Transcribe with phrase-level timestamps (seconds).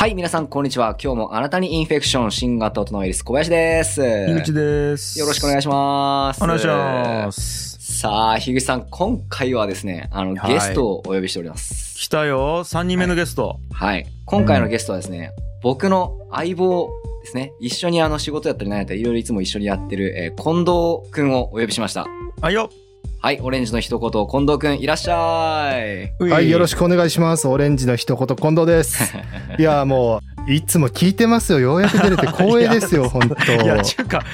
[0.00, 0.96] はい、皆さん、こんにちは。
[0.98, 4.00] 今日もあなたにインフェクション、新型大人ウイルス、小林です。
[4.00, 5.18] 樋口です。
[5.18, 6.42] よろしくお願いします。
[6.42, 7.98] お願いします。
[7.98, 11.98] さあ、樋口さん、今回はですね、あの、はいゲストをお呼びしております。
[11.98, 12.64] 来たよ。
[12.64, 13.60] 3人目のゲスト。
[13.74, 14.06] はい。
[14.24, 15.32] 今回のゲストはですね、
[15.62, 16.88] 僕の相棒
[17.22, 22.06] ですね、一緒にあの、仕事やったり何やったり、いろいろいつも一緒にやってる、えー近藤くんをお呼びしました。
[22.40, 22.70] はいよ。
[23.22, 26.24] はい、オレンジの一言、近藤くん、いらっしゃい。
[26.24, 27.46] はい、よろししくお願いします。
[27.48, 29.14] オレンジの一言、近藤です。
[29.58, 31.60] いや、もう、いつも聞いてますよ。
[31.60, 34.24] ようやく出れて光栄ですよ、 本当いや、中華、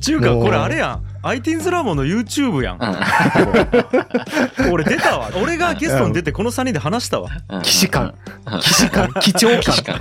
[0.00, 1.11] 中華、もうこれあれやん。
[1.22, 2.78] iTeens ラボの YouTube やん。
[4.72, 5.30] 俺出たわ。
[5.40, 7.30] 俺がゲストに出てこの3人で話したわ。
[7.48, 8.14] うん騎士官。
[8.52, 10.00] うん騎士官、貴重感。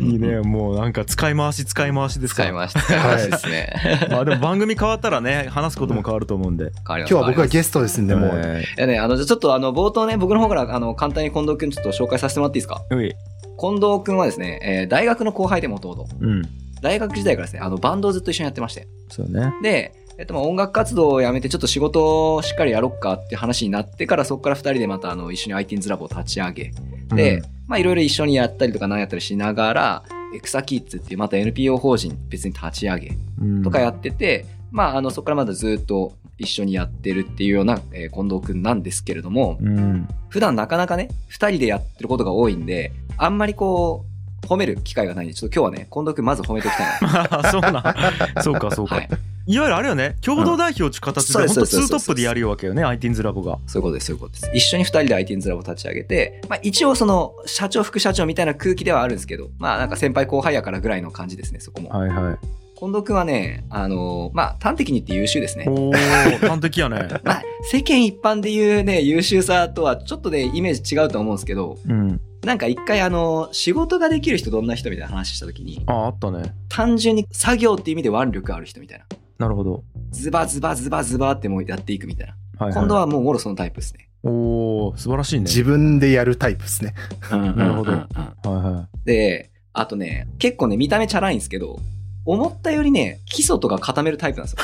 [0.00, 0.40] いいね。
[0.40, 2.80] もうなんか使い回し使い回しです使いました。
[2.80, 3.72] 使いましたですね。
[4.10, 6.72] まあでも番組変わったらね、話すことも変わると思うんで。
[6.86, 8.30] 今今日は僕はゲストですんで、もう。
[8.34, 12.82] えいやね、あの、じゃあちょっとあの、冒頭ね、僕の方から、あの、簡単に近藤くんちょっと紹介させてもらっていいですか？
[12.90, 13.12] ーうい。
[13.60, 16.42] 近藤くんはですね、えー大学の後輩でもともと、うん。
[16.80, 18.88] 大学時代からですね、あの、バンドをずっと一緒にやってまして。
[19.08, 19.52] そうね。
[19.62, 26.72] で、えっと、まあ音楽活動をやめて、ちょっと仕事をしっかりやろっかって話になってから、そこから二人でまた、あの、一緒に IT's ラボを立ち上げ、
[27.12, 33.62] で、まあ、いろいろ一緒にやったりとか何やったりしながら、エクサキッズっていうまた NPO 法人別に立ち上げうん。
[33.64, 40.06] とかやってて、まあ、あの、そこからまだずっと一緒にやってるっていうような、えー近藤くんなんですけれども、うん。
[40.28, 44.11] 普段なかなかね、二人でやってることが多いんで、あんまりこう、
[44.42, 47.28] 褒める機会がないんで、ちょっと今日はね、近藤くんまず褒めておきたいな。
[47.30, 47.82] まあ、そうなん。
[48.42, 48.96] そうか、そうか。
[48.96, 49.08] はい
[49.46, 49.58] い。
[49.58, 53.58] わゆるあれよね、共同代表っていう形で、うん本当ツートップでやるわけよね、iTeens ラボが。
[53.66, 54.50] そういうことです、そういうことです。
[54.54, 61.90] 一緒に二人で IT's ラボ立ち上げて、まあ一応その、社長、副社長みたいな空気ではあるんですけど、まあなんか先輩後輩やからぐらいの感じですね、そこも。
[61.90, 62.38] はいはい。
[62.78, 65.66] 近藤くんはね、あのーまあ端的に言って優秀ですね。
[65.68, 67.08] おー、 端的やね。
[67.24, 72.20] まあ世間一般で言うね、優秀さとはちょっとね、イメージ違うと思うんですけど、うん。
[72.44, 76.54] なんか一回あの、仕事ができる人どんな人みたいな話した時に、あ、あったね。
[76.68, 79.06] 単純に作業っていう意味で腕力ある人みたいな。
[79.38, 79.84] なるほど。
[80.10, 82.34] ズバズバズバズバってもうやっていくみたいな。
[82.58, 82.78] はい、はい。
[82.80, 84.08] 今度はもうもろそのタイプですね。
[84.24, 85.42] おー、素晴らしいね。
[85.42, 86.94] 自分でやるタイプですね。
[87.30, 88.98] ななるほどははいはい。
[89.02, 89.04] い。
[89.04, 91.78] で、あとね、結構ね、見た目チャラいんですけど、
[92.24, 94.58] 思ったよりね、基礎とか固めるタイプなんですよ。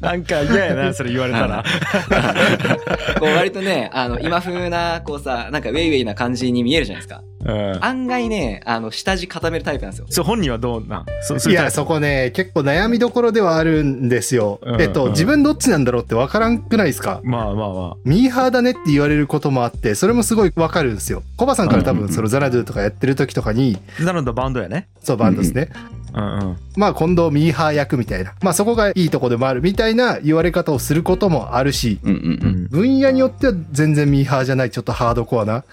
[0.00, 1.62] なんか嫌やな、それ言われたら。
[3.20, 7.22] こう割とね、あの、今風な、こうさ、なんかウェイウェイな感じに見えるじゃないですか。
[7.44, 7.84] うん。
[7.84, 10.06] 案外ね、あの、下地固めるタイプなんですよ。
[10.08, 11.06] そう、本人はどうなん？
[11.22, 14.80] そそういや、そこね、結構悩みどころではあるんですようん。
[14.80, 17.20] えっと、うん自分どっちなんだろうってわからんくないですか？
[17.24, 21.22] まあまあまミーハーだねって言われることもあって、それもすごいわかるんですよ。
[21.36, 24.02] コバさんから多分、そのザナドゥとかやってる時とかに、あ。
[24.04, 24.88] なるほど、バンドやね。
[25.02, 25.68] そう、バンドですね。
[25.74, 26.01] うんうん。
[26.76, 28.34] まあ、今度ミーハー役みたいな。
[28.42, 32.64] まあ、そこがいいとこでもあるみたいな言われ方をすることもあるし、うんうんううん。
[32.64, 32.68] ん。
[32.68, 35.64] 分野によっては全然ミーハーじゃないちょっとハードコアな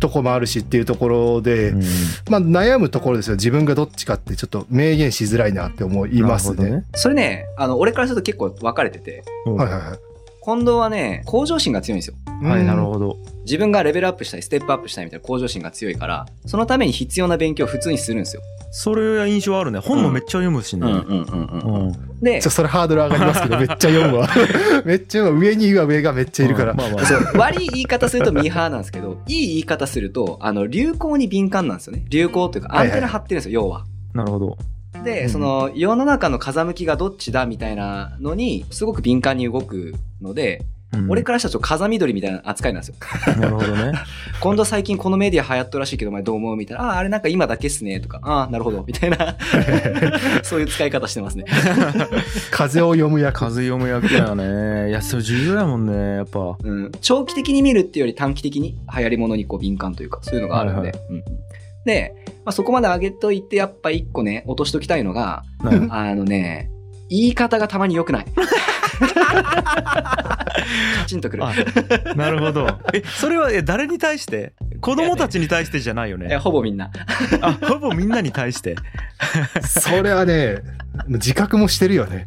[0.00, 1.82] とこもあるしっていうところで、うん
[2.28, 6.56] まあ悩むところですよ自分がどっちかってちょっと明言しづらいなって思いますね。
[6.56, 10.07] なるほそれね、あの、俺からすると結構分かれてて、はいはいはい。
[10.48, 12.14] 近藤はね、向上心が強いんですよ。
[12.40, 12.86] うんはい、なるど。
[12.86, 13.18] ほど。
[13.44, 18.40] 自分がレベルアップしたい、ステップアップしたいみたいな向上心が強いから、そのために必要な勉強を普通にするんですよ。
[18.70, 19.78] それは印象あるね。
[19.78, 20.86] 本もめっちゃ読むしね。
[20.86, 21.86] うんうん。
[21.86, 22.20] うん。
[22.20, 24.28] でちょ、それハードル上がりますけどめっちゃ読むわ。
[24.86, 26.72] めっちゃ読むわ上には上がめっちゃいるから。
[26.72, 27.04] まあまあ。
[27.04, 32.06] そう悪い言い方するとミーハーなんですけど、 いい言い方すると、あの、流行に敏感なんですよね。
[32.08, 33.84] 流行というか、アンテナ張ってるんですよ、要は。
[34.14, 34.56] なるほど。
[35.04, 42.94] で、うんその、世の中の風向きがどっちだみたいなのに、すごく敏感に動くので、うん俺からしたらちょっと風緑みたいな扱いなんですよ。
[43.36, 43.92] なるほどね。
[44.40, 46.84] 今度最近このメディア流行ったらしいけど、お前どう思うみたいな。
[46.84, 48.00] ああー、あれなんか今だけっすね。
[48.00, 48.82] とか、ああ、なるほど。
[48.86, 49.36] みたいな、
[50.42, 51.44] そういう使い方してますね。
[52.50, 53.38] 風を読む役。
[53.38, 54.88] 風読む役やね。
[54.88, 56.56] いや、それ重要やもんね、やっぱ。
[56.58, 56.90] うん。
[57.02, 60.80] 長期的に見るっていうより短期的に流行り物にこう敏感というか、そういうのがあるんで。
[60.80, 61.24] はいはうん
[61.84, 66.70] で、まあ、そこまで上げといて、やっぱ一個ね、落としときたいのが、なんあのね、
[67.08, 68.26] 言い方がたまに良くない。
[71.00, 71.44] カチンとくる。
[71.44, 71.52] あ
[72.14, 72.66] なるほど。
[72.92, 74.52] え、それはえ誰に対して？
[74.80, 76.36] 子供たちに対してじゃないよいやね。
[76.36, 76.90] ほぼみんな。
[77.40, 78.76] あ、ほぼみんなに対して？
[79.66, 80.58] それはね、
[81.08, 82.26] 自覚もしてるよね。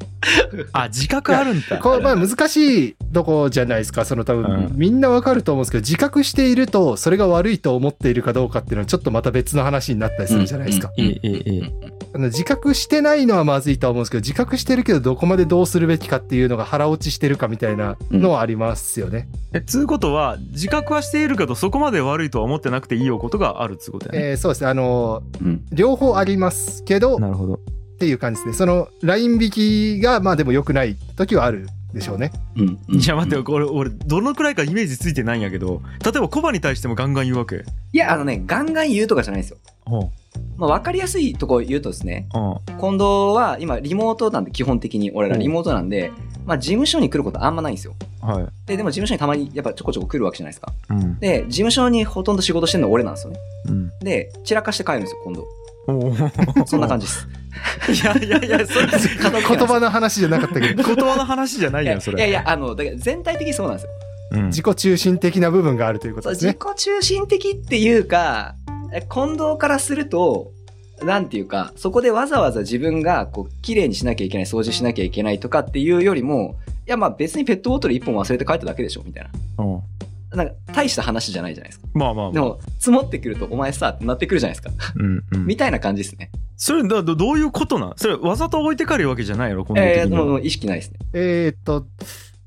[0.74, 1.78] あ、自覚あるんだ。
[1.80, 4.06] こうまあ難しいとこじゃないですか。
[4.06, 10.92] その多分、うんみんなわかると思うんですけど、自覚していると、それが悪いと思っているかどうかっていうのはちょっとまた別の話になったりするじゃないですか。
[10.98, 11.74] いい、いい、いい。
[12.13, 19.28] あの自覚してないのはまずいとは思うんですけど、自覚してるけどどこまでどうするべきかっていうのが腹落ちしてるかみたいなのはありますよね。
[19.54, 24.30] え、つうことは、自覚はしているけど、そこまで悪いとは思ってなくていいよことがあるっつうことやね？
[24.30, 24.70] えーそうですね。
[24.70, 25.66] あの、うん。
[25.72, 27.56] 両方ありますけど、なるほど。
[27.56, 27.58] っ
[28.02, 28.54] ていう感じですね。
[28.54, 32.32] そのライン引きがまあでも良くない時はあるでしょうね。
[32.56, 37.64] うんうんいや待ってこれ俺どのくらいかイメージついてないんやけど例えばコバに対してもガンガン言うわけ？
[37.94, 39.58] いや、あのね、ガンガン言うとかじゃないんですよ。
[39.88, 40.10] うん
[40.58, 43.04] まあ、わかりやすいとこ言うとですね、うん近藤
[43.36, 46.12] は今リモートなんで基本的に俺らリモートなんで、
[46.46, 47.96] まあ事務所に来ることあんまないんですよ。
[48.22, 50.74] はいで、でも事務所にたまにやっぱちょこちょこ来るわけじゃないですか。
[50.90, 53.40] うんで、事務所にほとんど仕事してるのは俺なんですよね。
[53.70, 55.48] うんで、散らかして帰るんですよ、今度。
[56.66, 57.28] そんな感じです。
[57.90, 58.88] いやいやいやそれ
[59.32, 63.90] 言葉の話じゃなかったけど、 言葉の話じゃないいややんそれいやいや、あの、だから全体的にそうなんですよ。
[64.34, 66.76] うん自己中心的な部分があるということですね己。
[66.76, 68.56] 中心的っていうか、
[68.94, 70.52] え近藤からすると、
[71.03, 76.56] なんていうか、そこでわざわざ自分が、こう、綺麗にしなきゃいけない、掃除しなきゃいけないとかっていうよりも、
[76.88, 79.24] いや、まあ別にペットボトル1本忘れて帰っただけでしょ、みたい
[79.57, 79.63] な。
[79.65, 79.80] うん
[80.33, 81.88] なんか、大した話じゃないじゃないですか。
[81.94, 84.71] まあまあまあでも、積もってくると、お前さ、ってなってくるじゃないですか。
[84.95, 86.30] うんうん みたいな感じですね。
[86.56, 87.94] それだどどういうことなん？
[87.98, 91.00] それわざと置いてかれるわけじゃないやろ、このえー、的にはもうもう意識ないですね。
[91.13, 91.86] えーっと、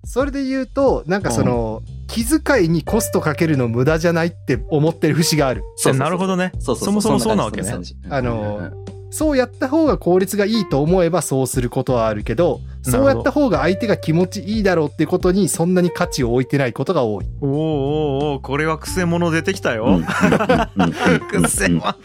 [0.04, 5.62] それで言うと、なんかその、気遣いにコストかけるの無駄じゃないって思ってる節がある。
[5.62, 6.00] そうそうそう。
[6.00, 6.52] なるほどね。
[6.58, 7.72] そうそうそもそもそうなわけね。
[8.08, 8.64] あのうんうん。
[8.64, 8.84] うん。
[9.10, 17.26] そうやった方が効率がいいと思えばそうすることはあるけどそうやった方が相手が気持ちいいだろうってことにそんなに価値を置いてないことが多い。
[17.40, 19.86] おーおーおーこれは癖者出てきたよ。
[19.86, 20.02] うんうん
[21.34, 21.96] うん癖者。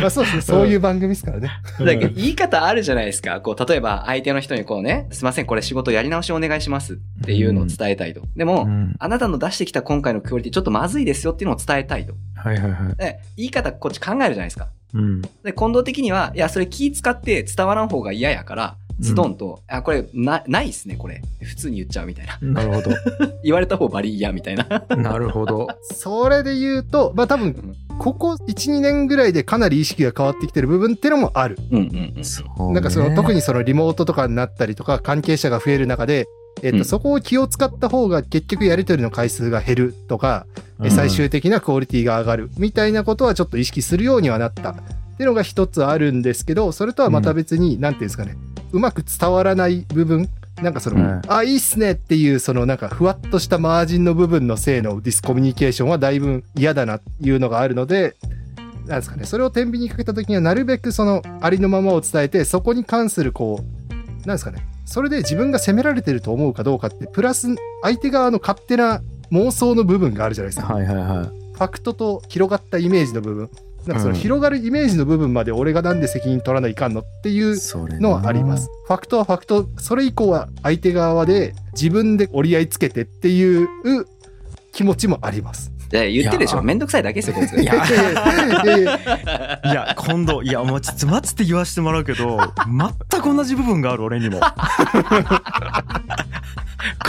[0.00, 1.50] まあそうですね、そういう番組ですからね。
[1.78, 3.40] だけど言い方あるじゃないですか。
[3.40, 8.22] こう、例えば相手の人にこうね、すいません、これ仕事やり直しお願いしますっていうのを伝えたいと。
[8.36, 12.14] でも、うんあなたの出してきた今回のクオリティちょっとまずいですよっていうのを伝えたいと。
[12.34, 12.96] はいはいはい。
[12.96, 14.68] で、言い方こっち考えるじゃないですか。
[14.94, 15.22] うん。
[15.22, 21.22] で、近藤的には、いや、それ気使って伝わらん方が嫌やから、ズドンと、あ、これ、な、ないっすね、これ。
[21.42, 22.38] 普通に言っちゃうみたいな。
[22.40, 22.90] なるほど。
[23.44, 24.84] 言われた方バリ嫌みたいな。
[24.96, 25.68] なるほど。
[25.82, 31.56] それで言うと、まあ多分、ここ1、2年ぐらいでかなり意識が変わってきてる部分っていうのもある。
[31.70, 32.24] うんうんうん。
[32.24, 33.36] そうなんかその、特に。
[33.36, 36.26] にそのリモートとかになったりとか、関係者が増える中で、
[36.62, 40.46] えっ、と、うんそこを気を使った方が結局やり取りの回数が減るとか、
[40.82, 44.74] え最終的なクオリティが上がるみたいなことはちょっと意識するようにはなった
[45.16, 48.36] っていうのが一つあるんですけど、それとはまた別に、なんていうんですかね、
[48.72, 50.28] うまく伝わらない部分、
[50.60, 58.14] なんかその、うんあ、いいっすねっていう、そのなんかふわっとしたマージンの部分の性のディスコミュニケーションはだいぶ嫌だなっていうのがあるので、
[58.86, 67.48] なんですかね、それを天秤にかけた時にはなるべくそのありのままを伝えて、そこに関するこう、なんですかね、それで自分が責められてると思うかどうかって、プラス
[67.82, 69.00] 相手側の勝手な
[69.32, 70.74] 妄想の部分があるじゃないですか。
[70.74, 71.26] はいはいはい。
[71.56, 73.50] ファクトと広がったイメージの部分。
[73.86, 77.56] なんかそのうん広がるイメージの部分まで俺がなんで責任取らないかんのっていう
[78.00, 78.68] のはあります。。
[78.86, 83.68] ファクトはファクト、それ以降は相手側で自分で折り合いつけてっていう
[84.72, 85.72] 気持ちもあります。
[85.88, 86.62] で言ってるでしょ。
[86.62, 87.60] めんどくさいだけですよ、こいつ。
[87.60, 88.14] いやいやいやい
[88.66, 88.98] やいや
[89.64, 94.40] いや、今度、いや、もうちょっと待つって言わせてもらうけど、全く同じ部分がある、俺にも。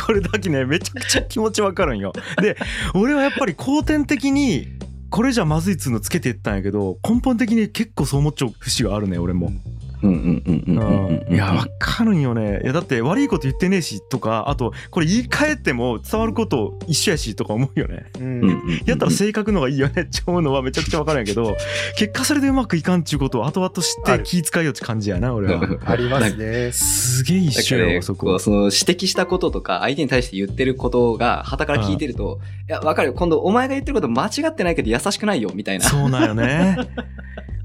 [0.06, 2.14] これだけね、めちゃくちゃ気持ちわかるんよ。
[2.42, 2.56] で、
[2.94, 4.68] 俺はやっぱり後天的に、
[5.10, 9.48] これじゃまずいっつうのつけてったんやけど、根本的に結構そう思っちゃう節があるね、俺も。
[9.48, 11.34] うんうんうんうんうん。
[11.34, 12.62] いや、わかるんよね。
[12.64, 18.06] いや、だって悪いこと言ってねえし、とか、あと、これ言い換えても伝わること一緒やし、とか思うよね。
[18.20, 21.56] うんやったら性格のがいいよねって思うのはめちゃくちゃわかるんやけど、
[21.98, 25.62] 結果それでうまくいかんっちゅうことを後々知って気遣いよって感じやな、俺は。
[25.86, 26.72] ありますね。
[26.72, 28.40] すげえ一緒よ、だからね、そこ。
[28.40, 32.40] その指摘したこととか、相手に対して言ってることが、旗から聞いてると、
[32.70, 33.14] いや、わかるよ。
[33.14, 35.86] 今度、お前が言ってること間違ってないけど優しくないよ、みたいな。
[35.86, 36.78] そうなんよね。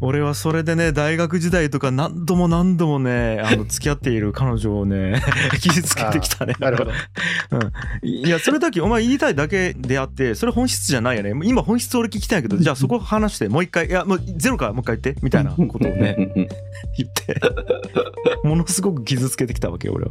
[0.05, 5.23] 俺はそれでね、大学時代とか何度も何度もね、 あの、付き合っている彼女をね、
[5.63, 6.55] 傷つけてきたね。
[6.59, 6.91] なるほど。
[8.03, 11.33] いや、それだけ、お前言いたいだけであって、それ本質じゃないよね。
[11.45, 16.49] 今本質俺聞きたいけど、じゃあそこ話して、もう一回、いや、もうゼロからもう一回言って、みたいなことをね、うんうんうん
[16.99, 17.41] 言って、
[18.43, 20.11] ものすごく傷つけてきたわけよ、俺は。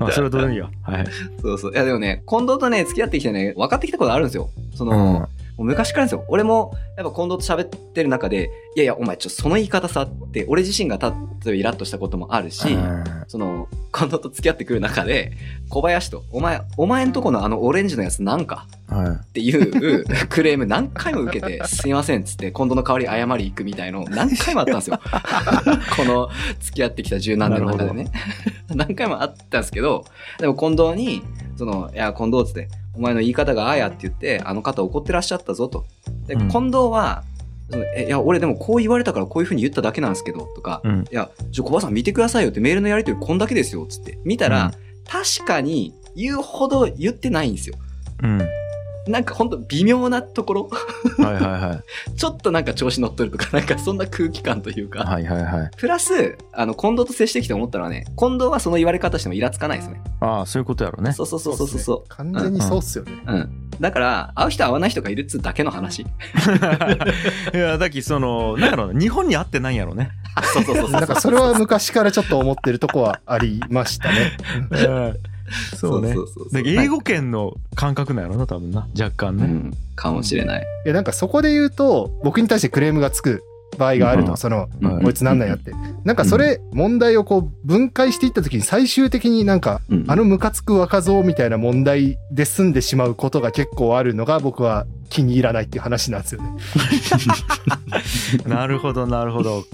[0.00, 0.70] あ、それはどうでもいいよ。
[0.82, 1.06] はい。
[1.40, 1.72] そうそう。
[1.72, 4.50] いや、でもね、近藤とね、付き合ってきてね、分かってきたことあるんですよ。
[4.74, 6.24] その、うんもう昔からですよ。
[6.28, 11.12] 俺も、やっぱ近藤と喋ってる中で、いやいや、お前、ちょ、その言い方さって、俺自身が立っ
[11.44, 12.76] てイラッとしたこともあるし、
[13.28, 15.32] その、近藤と付き合ってくる中で、
[15.68, 18.66] 小林と、お前、お前んとこのあのオレンジのやつなんか？
[18.88, 19.08] はい。
[19.10, 24.98] っていうクレーム何回も受けて、すいませんっつって、今度の代わり謝り行くみたいの何回もあったんですよ。
[25.96, 26.28] この
[26.60, 28.10] 付き合ってきた十何年の中でね。
[28.74, 30.04] 何回もあったんですけど、
[30.40, 31.22] でも近藤に、
[31.56, 35.84] その、いや、近藤っつって、お前の言い方がああやって言って、あの方怒ってらっしゃったぞと。
[36.26, 37.24] で、うん近藤は、
[37.70, 41.04] そのえいや、俺でもこう言われたからこういう風に言っただけなんですけど、とか、うん。
[41.10, 44.18] いや、ちょ、小林さん見てくださいよってメールのやり取りこんだけですよ、つって。
[44.24, 47.76] 見たら、うん確かに言うほど言ってないんですよ。
[48.22, 48.38] うん。
[49.06, 50.70] なんかほんと微妙なところ
[51.18, 51.82] はいはいはい。
[52.16, 55.00] ちょっとなんか調子乗っとるとか、 なんかそんな空気感というか。
[55.00, 55.70] はいはいはい。
[55.76, 60.00] プラス、あの、近藤と接してきて思ったのはね、近藤はその言われ方してもイラつかないですね。
[60.20, 61.12] ああ、そういうことやろね。
[61.12, 62.08] そうそうそうそうそう。
[62.08, 63.12] 完全にそうっすよね。
[63.26, 63.70] うん。
[63.80, 66.02] だから、会う人会わない人がいるっつうだけの話。
[67.54, 70.10] いや、だきその、なんやろうね日本に合ってないんやろね。
[70.54, 70.90] そうそうそうそう。
[70.92, 74.36] なんかそれは昔からちょっと思ってるとこはありましたね。
[75.76, 76.14] そうね。
[76.14, 78.86] そうそうそうで英語圏の感覚なんやろな、多分な。
[78.98, 79.44] 若干ね。
[79.44, 79.74] うん。
[79.96, 80.66] かもしれない。
[80.84, 83.42] いやなんかそこで言うと僕に対してクレームがつく
[83.76, 85.72] 場合があると、うんそのうんこいつなんなんやって。
[86.04, 96.50] なんかそれ、問題をこう分解していった時に最終的になんか、うんあのムカつく若造みたいな問題で済んでしまうことが結構あるのが僕は気に入らないっていう話なんですよね。
[98.46, 99.64] なるほど、なるほど。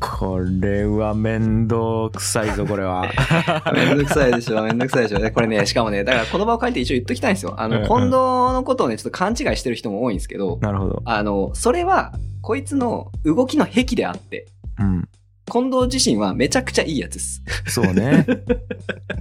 [0.00, 3.10] これは面倒くさいぞ、これは。
[3.74, 5.18] めんどくさいでしょ、めんどくさいでしょ。
[5.18, 7.54] でこれね、しかもね、だから言葉を書いて一応言っときたいんですよ。
[7.56, 11.02] あの、うんうん近藤のことをね、ちょっと勘違いしてる人も多いんですけど、なるほど。
[11.04, 14.46] あの、それは、こいつの動きの癖であって、
[14.78, 15.08] うん。
[15.50, 17.42] 近藤自身はめちゃくちゃいいやつです。
[17.66, 18.26] そうね。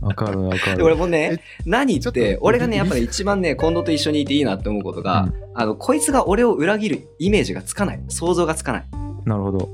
[0.02, 0.86] わかるわかでる。
[0.86, 8.04] 俺もね、何ちょって、俺がね、やっぱり一番ね、近藤と一緒にいていいなって思うことが、うんあの、こいつが俺を裏切るイメージがつかない。
[8.10, 8.86] 想像がつかない。
[9.26, 9.70] なるほど。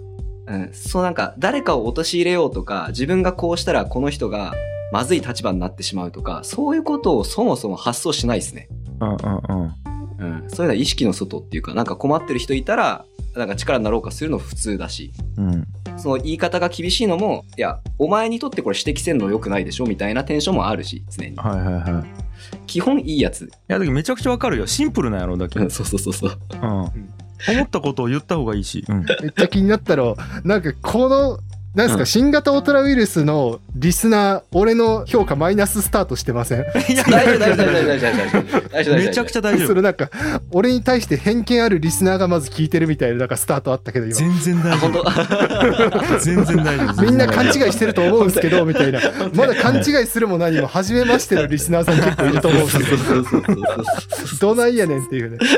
[0.47, 0.69] うん。
[0.73, 4.53] そうなんか、誰かを陥れようとか、自分がこうしたらこの人が
[4.91, 8.67] まずい立場になってしまうとか、そういうことをそもそも発想しないですね。
[8.99, 10.43] うんうんうん。
[10.43, 10.49] うん。
[10.49, 15.67] そういうのは意識の外っていうか、なんか困ってる人いたら、なんか力になろうかするの普通だし、うん。
[15.97, 19.85] その言い方が厳しいのも、いや、お前にとってこれ指摘せんの良くないでしょ？
[19.85, 21.35] みたいなテンションもあるし、常に。
[21.35, 22.57] はいはいはい。
[22.57, 23.49] い基本いいやつ。
[23.67, 24.67] や、だけどめちゃくちゃわかるよ。
[24.67, 25.65] シンプルなんやろ、だけど。
[25.65, 26.37] うん、そうそうそうそう。
[26.51, 27.13] うん。
[27.47, 28.85] 思ったことを言った方がいいし。
[28.87, 29.05] うん。
[29.21, 31.39] めっちゃ気になったのなんかこの
[31.75, 36.59] なんですか、うん新型オトラウイルスのリスナー俺の評価マイナススタートしてません？
[36.91, 38.69] いや大丈夫、大丈夫、大丈夫、大丈夫、大丈夫。
[38.69, 39.67] 大丈夫めちゃくちゃ大丈夫。
[39.69, 40.09] それなんか
[40.51, 46.19] 俺に対して偏見あるリスナーがまず聞いてるみたいななんかスタートあったけど今全然大あ、丈夫。
[46.19, 47.01] 全然大丈夫。
[47.01, 48.99] みんな勘違いしてると思うんですけどみたいな
[49.33, 54.39] まだ勘違いするも何も初めましてのリスナーさん結構いると思うんですけそうそうそうそうそう。
[54.41, 55.57] どどないやねんっていうねすい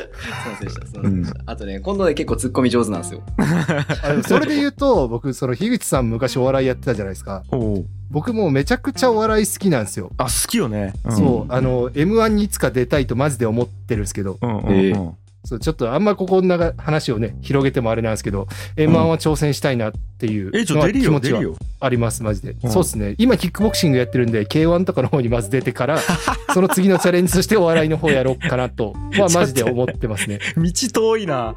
[0.50, 0.88] ませんでした。
[0.88, 1.39] すいませんでした。
[1.45, 3.22] あとね、今度ね、結構ツッコミ上手なんですよ。
[4.27, 7.44] それで言うと僕その樋口さん昔お笑いやってたじゃないですか。
[8.12, 10.12] 僕もうめちゃくちゃお笑い好きなんですよ。
[10.18, 10.94] あ、好きよね。
[11.08, 14.74] んそう、あの、M1 にいつか出たいとマジで思ってるんですけど、うんうんうん。
[14.74, 14.94] え
[15.46, 21.42] そうちょっとあんまここんな話をね、広げてもあれなんですけど、M1 は挑戦したいなっていう気持ちは。
[21.80, 22.56] あります、マジで。
[22.64, 23.16] うんそうですね。
[23.20, 26.00] 今、キックボクシングやってるんで、K1 とかの方にまず出てから、
[26.54, 30.40] その次のチャレンジとしてお笑いの方やろうかなと、 はマジで思ってますね。
[30.58, 31.56] 道遠いな。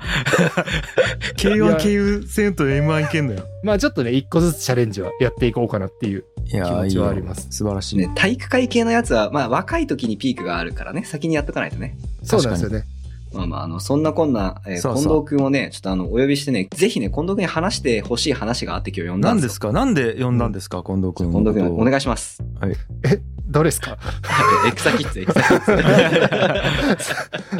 [1.36, 3.44] K1 経由せんと M1 いけんのよ。
[3.62, 6.24] まあちょっとね、一個ずつチャレンジはやっていこうかなっていう。
[6.50, 7.98] 気持ちはあります素晴らしい。
[7.98, 11.96] ね、体育会系のやつは、まあ若い時にピークがあるからね、先にやっとかないとね。
[12.22, 12.84] そうなんですよね。
[13.32, 19.36] まあまあ、あの、そんなこんな、えーそうそう近藤くんをね、ちょっとあの、お呼びしてね、ぜひね、近藤くんに話してほしい話があって今日呼んだん。
[19.36, 19.72] 何ですすか？
[19.72, 20.82] なんで呼んだんですか？
[20.84, 21.30] 近藤君。
[21.30, 22.42] 近藤くん、お願いします。
[23.46, 23.96] どうですか？
[24.66, 25.82] エクサキッズ、エクサキッズ。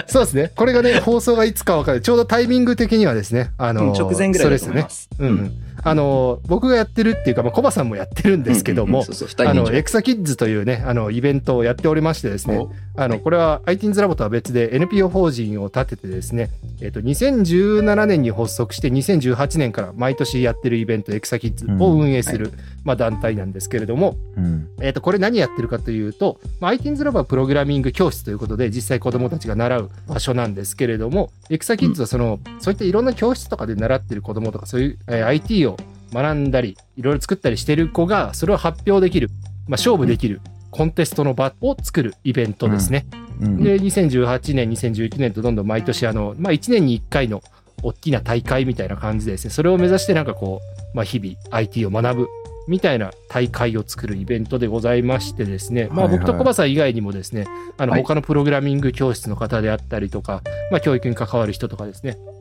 [0.12, 0.52] そうですね。
[0.54, 2.00] これがね、放送がいつかわかる。
[2.00, 4.88] ちょうどタイミング的にはですね、あの、直前ぐらいだと思いま。
[4.90, 5.08] す。
[5.18, 5.38] そうですね。
[5.38, 5.52] うんうん。
[5.82, 9.04] あの、僕がやってるっていうか、まあ、コバさんもやってるんですけども
[9.50, 22.52] あの、エクサキッズというね、あの、イベントをやっておりましてですねお、あの、これは ITINS ラボとは別で NPO 法人を立ててですね、えっと、2017年に発足して2018年から毎年やってるイベントエクサキッズを運営する、
[22.84, 24.68] まあ、団体なんですけれども、うん。
[24.80, 35.67] えっと、これ何やってるかというと、まあ、ITINS ラボはプログラミング教室ということで、実際子供たちが習う場所なんですけれども、エクサキッズはその、そういったいろんな教室とかで習ってる子供とか、そういう、えー IT を
[36.12, 43.06] 学んだり、いろいろ作ったりしてる子が、それを発表できる、まあ、勝負できる、コンテストの場を作るイベントですね。
[43.12, 47.42] うんで、2018年、2019年とどんどん毎年、あの、まあ、1年に1回の
[47.82, 50.60] 大きな大会みたいな感じでですね、それを目指してなんかこ
[50.92, 52.28] う、まあ、日々 IT を学ぶ
[52.66, 56.18] みたいな大会を作るイベントでございましてですね、まあ、はいはい。
[56.18, 57.46] 僕とコバさん以外にもですね、
[57.76, 58.02] あの、はい。
[58.02, 62.37] 他のプログラミング教室の方であったりとか、まあ、教育に関わる人とかですね、うん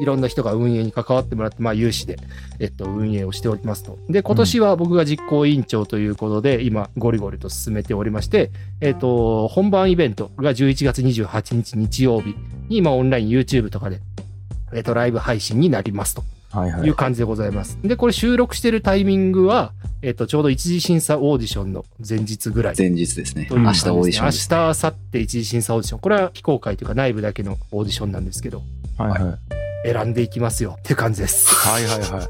[0.00, 2.16] いろんな人が運営に関わってもらって、まあ、有志で、
[2.60, 3.98] えっと、運営をしておりますと。
[4.08, 8.50] で、今年は僕が実行委員長ということで、今、ゴリゴリと進めておりまして、
[8.80, 12.30] えっと、本番イベントが11月28日日曜日
[12.68, 14.00] に、今、オンライン YouTube とかで、
[14.72, 16.94] えっと、ライブ配信になりますとはいう。
[16.94, 17.78] 感じでございます。
[17.82, 22.74] で、これ収録してるタイミングは、えっと、ちょうど一次審査オーディションの前日ぐらい。
[22.78, 23.46] 前日ですね。
[23.48, 24.48] すね日オーディションです。
[24.50, 26.00] 明日、明後日一次審査オーディション。
[26.00, 28.62] これは非公開というか内部だけのオーディションなんですけど、
[28.98, 29.63] はいはい。
[29.84, 31.54] 選んでいきますよっていう感じです。
[31.54, 32.28] はいはいはい。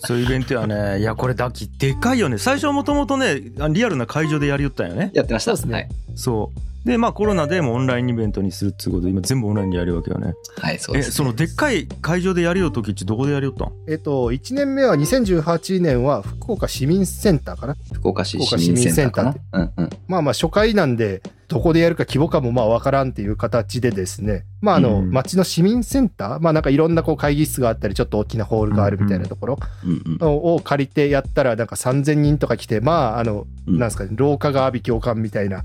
[0.00, 1.00] そういうイベントやね。
[1.00, 2.38] いや、これだき、でかいよね。
[2.38, 5.10] 最初はもともとね、あリアルな会場でやりよったんよね。
[5.14, 5.56] やってました。
[5.56, 5.88] そうですねはい。
[6.16, 6.60] そう。
[6.84, 13.72] でまあコロナでもオンラインイベントにするっつうことで今全部オンラインでやるわけよねはい、そうです、えそのでっかい会場でやるよ時ってどこでやるよったん？
[13.86, 17.76] えっと、1年目は2018年は福岡市民センターかな。
[17.92, 19.36] 福岡市市民センターかな。
[19.52, 19.90] うんうん。
[20.08, 24.44] まあまあ初回なんで、どこでやるか規模感もまあわからんっていう形でですね。
[24.60, 26.40] まああの、うん町の市民センター？
[26.40, 29.58] まあなんかいろんなこう会議室があったり、ちょっと大きなホールがあるみたいなところ。
[30.20, 35.64] を借りてやったら、なんか3000人とか来て、まああの、うんなんですかね、廊下が阿鼻教官みたいな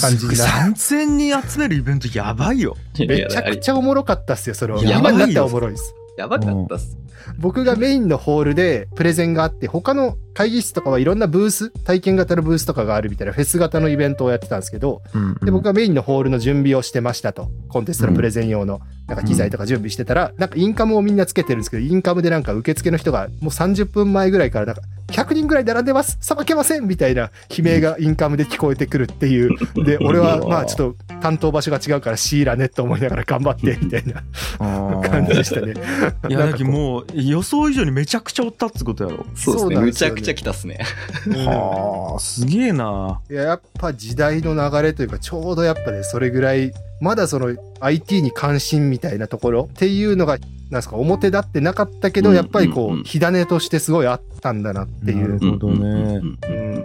[0.00, 4.84] 感じにな3000人集めるイベントやばいよめちゃくちゃおもろかったっすよ、それは。
[4.84, 5.94] や今になばいよってはおもろいです。
[6.16, 6.96] やばかったっす。
[7.38, 15.00] 僕がメインのホールでプレゼンがあって、他の会議室とかはいろんなブース、体験型のブースとかがあるみたいなフェス型のイベントをやってたんですけど、
[15.42, 17.50] で、僕はメインのホールの準備をしてましたと。
[17.68, 29.50] コンテストのプレゼン用の、なんか機材とか準備してたら、なんかインカムをみんなつけてるんですけど、インカムでなんか受付の人がもう30分前ぐらいからなんか、100人ぐらい並んでますさばけませんみたいな悲鳴がインカムで聞こえてくるっていう。
[29.84, 34.22] で、俺はまあちょっと担当場所が違うからシーラねと思いながら頑張ってみたいな
[35.08, 35.74] 感じでしたね。
[35.74, 39.92] いやだけどなんかこもう予想以上にめちゃくちゃおったっつことやろそうですね。
[40.24, 40.78] ちゃ来たっすね。
[41.26, 43.20] うはあすげえな。
[43.28, 50.38] うんいややっぱ時代の流れというか、ちょうどやっぱね、それぐらい、まだその IT に関心みたいなところっていうのが、
[50.70, 53.02] なんですか、表立ってなかったけど、うんやっぱりこう、うんうん。
[53.04, 56.20] 火種としてすごいあったんだなっていう、なるほどね。
[56.48, 56.84] うん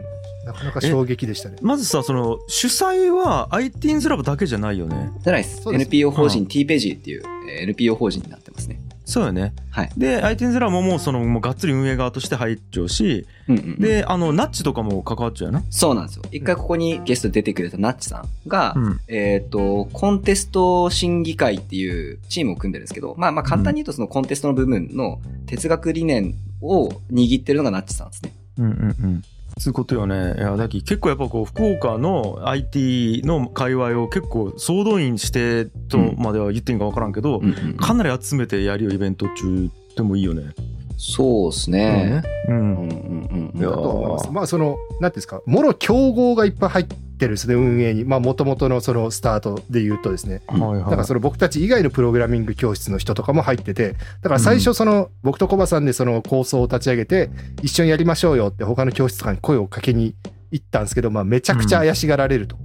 [0.49, 1.57] なかなか衝撃でしたね。
[1.61, 5.11] まずさその主催は IT's ラボだけじゃないよね。
[5.21, 5.61] じゃないです。
[5.71, 8.79] NPO 法人うん T ページっていうえー NPO 法人になってますね。
[9.09, 9.89] そうよねはい。
[9.97, 16.23] で IT's ラボもそのもうがっつり運営側として入っちゃうしうんうんうん、であのナッチとかも関わっちゃうよなそうなんですよ。
[16.31, 28.33] 一回ここにゲストで出てくれたナッチさんが、うんえっ、と、コンテスト審議会っていうチームを組んでるんですけど、まあまあ簡単に言うとそのコンテストの部分の哲学理念を握ってるのがナッチさんですね。
[28.59, 29.23] うんうんうん
[29.59, 40.53] つうことよねいやだき結構やっぱこう福岡の IT の界隈を結構総動員してとまでは言っていいんか分からんけど、うんうんかなり集めてやるよイベント中でもいいよね。
[40.97, 42.21] そうですね。
[42.47, 44.31] ううんんうんうんうんいやだと思います。
[44.31, 46.95] まあその、なんていうんですか、もろ競合がいっぱい入って
[47.25, 48.05] るんですね、運営に。
[48.05, 50.41] まあもともとのそのスタートで言うとですね。
[50.47, 50.79] はいはい。
[50.79, 57.29] だからその僕たち以外のプログラミング教室の人とかも入ってて、だから最初その僕とコバさんでその構想を立ち上げて、
[57.61, 60.15] 一緒にやりましょうよって他の教室とかに声をかけに
[60.51, 62.57] 行ったんですけど、まあめちゃくちゃ怪しがられると。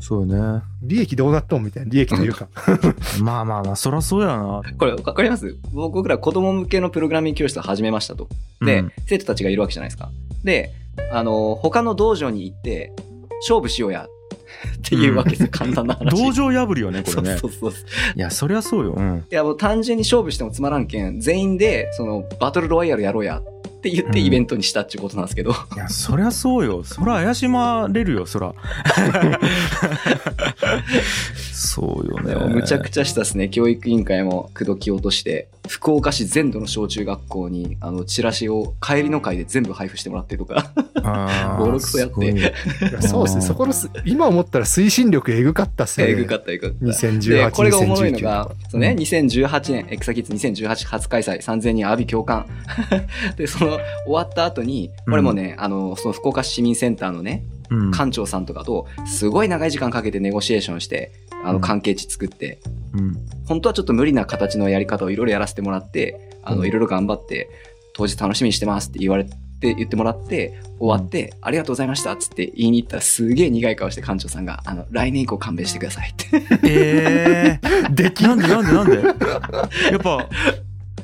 [0.00, 0.62] そうよね。
[0.82, 2.48] 利益どうなっとんみたいな、利益というか。
[3.22, 4.62] まあまあまあ、そらそうやな。
[4.76, 5.56] これ、わかります？
[5.72, 8.28] 僕ら子供向けのプログラミング教室を始めましたと。
[8.60, 10.10] で、うん生徒たちがいるわけじゃないですか。
[10.44, 10.72] で、
[11.12, 12.92] あの、他の道場に行って、
[13.48, 14.08] 勝負しようや。
[14.78, 16.10] っていうわけですよ、簡単な話。
[16.10, 17.38] 道場破りよね、これね。
[17.38, 17.80] そうそうそう。
[18.16, 18.92] いや、そりゃそうよ。
[18.92, 19.24] うん。
[19.30, 23.42] いや、もう単純に勝負してもつまらんけん、全員で、その、バトルロワイヤルやろうやっ
[23.82, 25.50] て言ってうんイベントにしたっていうことなんですけど。
[25.50, 26.84] いや、そりゃそうよ。
[26.84, 28.54] そら怪しまれるよ、そら。
[31.72, 32.34] そうよね。
[32.52, 33.48] むちゃくちゃしたですね。
[33.48, 40.70] 教育委員会も口説き落として、福岡市全土の小中学校に、あの、チラシを帰りの会で全部配布してもらってとか。
[41.58, 42.52] ボロクソやって
[43.00, 46.12] そうですね、そこのす、今思ったら推進力えぐかったっすよね。
[46.12, 46.84] えぐかったえぐかった。
[46.84, 52.46] 2018で、これがおもろいの2019がそうね、うん2018年、エクサキッズ2018初開催、3000人阿鼻共感。
[53.38, 61.60] で、その、終わった後に、これもね、あの、その福岡市民センターのね、うん館長さんとかと、すごい長い時間かけてネゴシエーションして、あの、うん。
[61.60, 62.60] 関係値作って、
[62.94, 63.16] うん。
[63.46, 66.66] 本当はちょっと無理な形のやり方をいろいろやらせてもらって、あの、うん。
[66.66, 67.48] いろいろ頑張って、
[67.94, 76.42] 当日楽しみにしてますって言われて、言ってもらって、終わって、ありがとうございましたっつって言いに行ったらすげえ苦い顔して館長さんが、あの、来年以降勘弁してくださいって。
[76.64, 78.96] えー、 できなんでなんでなんで？
[78.96, 80.28] やっぱ、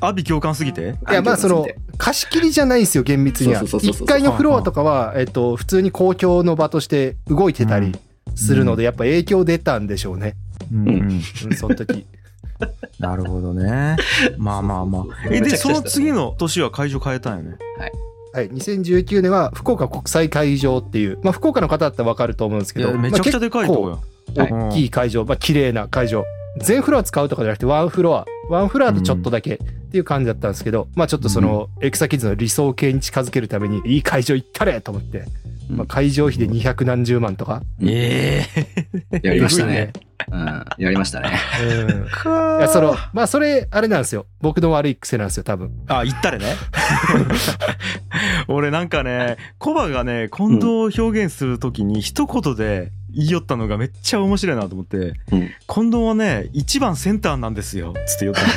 [0.00, 0.96] 阿鼻共感すぎて？
[1.08, 3.60] いや、まあ、その、貸し切りじゃないんですよ、厳密には。
[3.60, 7.96] そうそうそうそう1階のフロアとかは、えっと、普通に公共の場として動いてたり
[8.38, 10.36] するので、やっぱ影響出たんでしょうね。
[10.72, 11.20] うん
[11.56, 12.06] その時。
[12.98, 13.96] なるほどね。
[14.36, 15.04] まあまあまあ。
[15.30, 17.56] え、で、その次の年は会場変えたんよね？
[18.32, 18.50] はい。
[18.50, 24.02] 2019年は、福岡国際会場っていう、まあ、福岡の方だったらわかると思うんですけど、いや、めちゃくちゃでかいとこまよ。
[24.36, 26.24] あ結構大きい会場、まあ、綺麗な会場。
[26.60, 28.26] 全フロア使うとかじゃなくて、ワンフロア。
[28.50, 29.58] ワンフロアとちょっとだけっ
[29.90, 37.62] ていう感じだったんですけど、まあちょっとその、エクサキッズの理想形に近づけるために、いい会場行ったれと思って、うんまあ会場費で200何十万とか。
[37.82, 38.44] え
[39.12, 39.92] え やりましたね。
[40.30, 41.30] うん、やりましたね。
[41.62, 42.58] うん。
[42.58, 44.26] いや、その、まあそれ、あれなんですよ。
[44.40, 45.70] 僕の悪い癖なんですよ、多分。
[45.86, 46.54] あ、言ったれね。
[48.48, 58.48] 俺なんかね、コバがね、近藤を表現するときに一言で言いよったのがめっちゃ面白いなと思って、うん近藤はね1番センターなんですよつって言ったの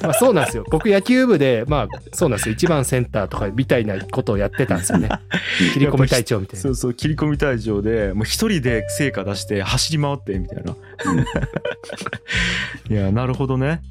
[0.02, 0.64] まあそうなんですよ。
[0.70, 2.54] 僕野球部で、まあそうなんですよ。
[2.54, 5.08] 一番センターとかみたいなことをやってたんですよね。
[5.74, 6.62] 切り込み隊長みたいな。
[6.62, 10.74] そうそう切り込み隊長でもう一人で成果出して走り回ってみたいな、
[12.90, 13.82] いやなるほどね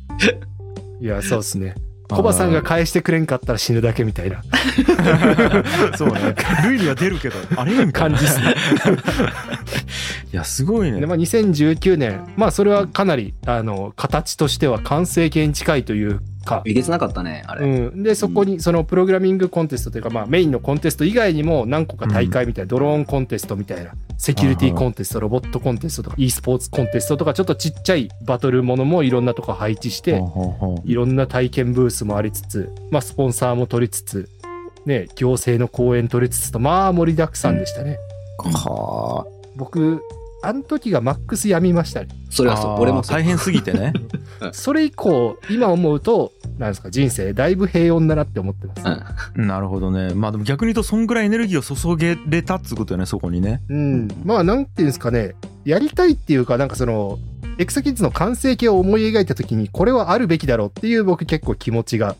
[1.01, 1.75] いや、そうですね。
[2.15, 4.41] コバさんが返してくれんかったら死ぬだけみたいな。
[5.97, 6.35] そうね。
[6.63, 7.91] 塁には出るけどあれみたいな。
[7.93, 8.55] 感じですね。
[10.33, 10.99] いやすごいね。
[10.99, 17.65] で、まあ2019年、まあそれはかなり、あの、形としては完成形に近いというか、えげつなかったね、あれ。
[17.65, 30.21] うん、でそこにそのプログラミングコンテストというか、まあ、メインのコンテスト以外にも何個か大会みたいな、ドローンコンテストみたいなセキュリティコンテストロボットコンテストとか e スポーツコンテストとかちょっとちっちゃいバトルものもいろんなとこ配置して
[30.85, 34.29] いろんな体験ブースもありつつ、まあ、スポンサーも取りつつ、
[34.85, 37.97] ね、行政の講演取りつつとまあ盛りだくさんでしたね、
[38.37, 39.25] は
[39.55, 40.01] 僕
[40.43, 42.09] あの時がマックスやみましたね。
[42.29, 43.01] それはそう、俺も。
[43.01, 43.93] 大変すぎてね。
[44.51, 48.81] それ以降今思うとなんですか人生だいぶ平穏だなって思ってます、
[49.35, 49.47] うん。
[49.47, 50.13] なるほどね。
[50.13, 53.61] まあでも逆に言うとそんぐらいエネルギーを注げれたっつうことよねそこにね。
[53.69, 55.35] うん、まあなんていうんですかね。
[55.63, 57.19] やりたいっていうかなんかその
[57.57, 62.15] エクサキッズの完成形を思い描いた時にこれはあるべきだろうっていう僕結構気持ちが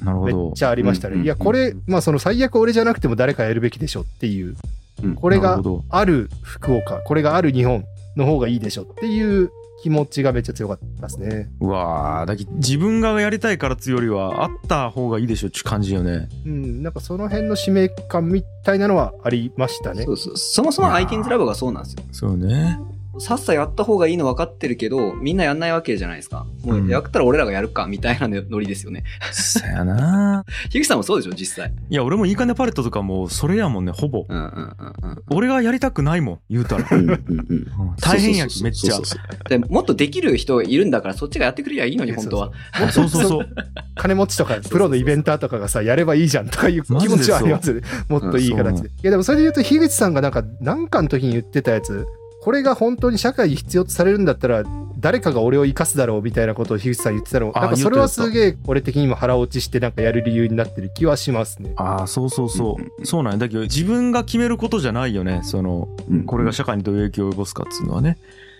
[0.00, 0.52] めっなるほど。
[0.52, 1.16] ちゃありましたね。
[1.16, 4.56] うんいやこれまあその最悪俺じゃなくても誰かやるべきでしょっていう
[5.04, 7.84] うんこれがある福岡これがある日本
[8.16, 9.50] の方がいいでしょっていう
[9.82, 11.50] 気持ちがめっちゃ強かったですね。
[11.60, 20.12] うわーだけど自分がやりたいからっていうよりはあった方がいいでしょっていう感じよねうん、なんかその辺の使命感みたいなのはありましたねそ。
[20.12, 22.04] うそうそもそも ITINS ラボがそうなんですよ。
[22.12, 22.78] そうね
[23.18, 26.46] さっさやった方がいいの分かってるけど、みんなやんないわけじゃないですか。
[26.64, 29.04] もうやったら俺らがやるか、みたいなノリですよね。
[29.32, 30.44] そやな。
[30.70, 31.72] 樋口さんもそうでしょ、実際。
[31.90, 34.24] いや俺もいいかねパレットとかもそれやもんねほぼ。
[34.28, 35.22] うんうんうんうん。
[35.30, 36.88] 俺がやりたくないもん言うたら。
[36.90, 37.64] うんうんうん
[38.00, 39.06] 大変やきそうめっちゃそう。
[39.06, 42.52] そうそうでもっとできる人いるんだからそっちがやってくれりゃいいのに本当は。
[42.90, 43.48] そうそうそう
[43.96, 47.82] 金持ちとかプロのイベンターとかがさやればいいじゃんとかいう気持ちはありますよね。
[48.08, 48.88] もっといい形で。
[48.88, 52.06] いやでもそれで言うと樋口さんがなんか何かの時に言ってたやつ
[52.44, 54.64] これが本当に社会に必要とされるんだったら
[54.98, 57.50] 誰かが俺を生かすだろうみたいなことを樋口さん言ってたの。
[57.54, 61.72] あなんかそれはすげえ俺的にも腹落ちしてなんかやる理由になってる気はしますね。
[61.76, 62.92] ああそうそうそう、うん。
[62.98, 63.38] うんそうなんや。
[63.38, 65.40] だけど自分が決めることじゃないよね。
[65.42, 66.24] そのうん。
[66.24, 68.18] これが社会にどういう影響を及ぼすかっつうのはね。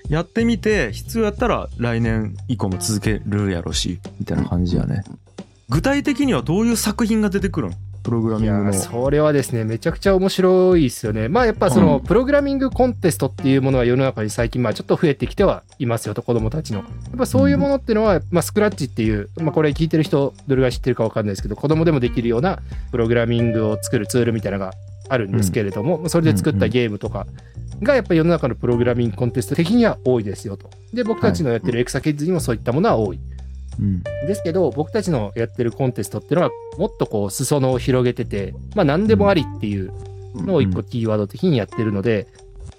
[0.09, 5.05] やってみて必要やったら来年以降も続けるやろしみたいな感じやね。
[5.69, 7.75] 具体的にはどういう作品が出てくるの？
[8.05, 11.29] プログラミングのそれはですねめちゃくちゃ面白いですよね。
[11.29, 16.81] まあやっぱその、うんプログラミングコンテストっていうものが世の中に最近まあちょっと増えてきてはいますよと子どもたちの。
[16.81, 22.59] やっぱそういうものっていうのは、まあ、スクラッチっていう、まあ、これ聞いてる人どれぐらい知ってるかわかんないですけど子供でもできるような
[22.91, 24.73] プログラミングを作るツールみたいなのが
[25.09, 27.27] あるんですけれども、それで作ったゲームとか
[27.83, 30.71] がやっぱり世の中のプログラミングコンテスト的には多いですよと。
[30.93, 33.21] で僕たちのやってるエクサキッズにもそういったものは多い。
[33.79, 34.03] うん。
[34.03, 39.93] ですけど僕たちのやってるコンテストっていうのはもっとこう裾野を広げててまあ何でもありっていう
[40.35, 42.27] のを一個キーワード的にやってるので、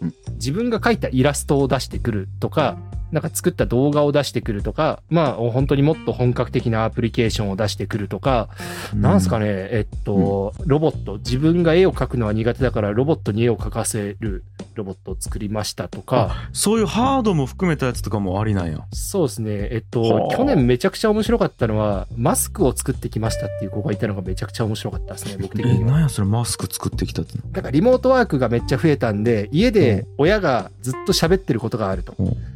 [0.01, 0.13] うん。
[0.33, 2.77] 自分が描いたイラストを出してくるとか、
[3.15, 8.49] なんか作った動画を出してくるとか、まあ本当にもっと本格的なアプリケーションを出してくるとか、
[8.93, 14.43] なんすかね、えっと、ロボット、自分が絵を描くのは苦手だからロボットに絵を描かせる
[14.75, 18.85] ロボットを作りましたとか、あそういうハードも含めたやつとかもありなんや。
[18.91, 19.69] そうですね。
[19.71, 20.35] えっとは、あ。
[20.35, 25.91] 去年めちゃくちゃ面白かったのは、マスクを作ってきましたっていう子がいたのがめちゃくちゃ面白かったですね、僕的えには。
[25.91, 32.13] なんやそれマスク作ってきたってだからリモートワークがめっちゃ増えたんで、家で親がずっと喋ってることがあると。
[32.19, 32.54] うん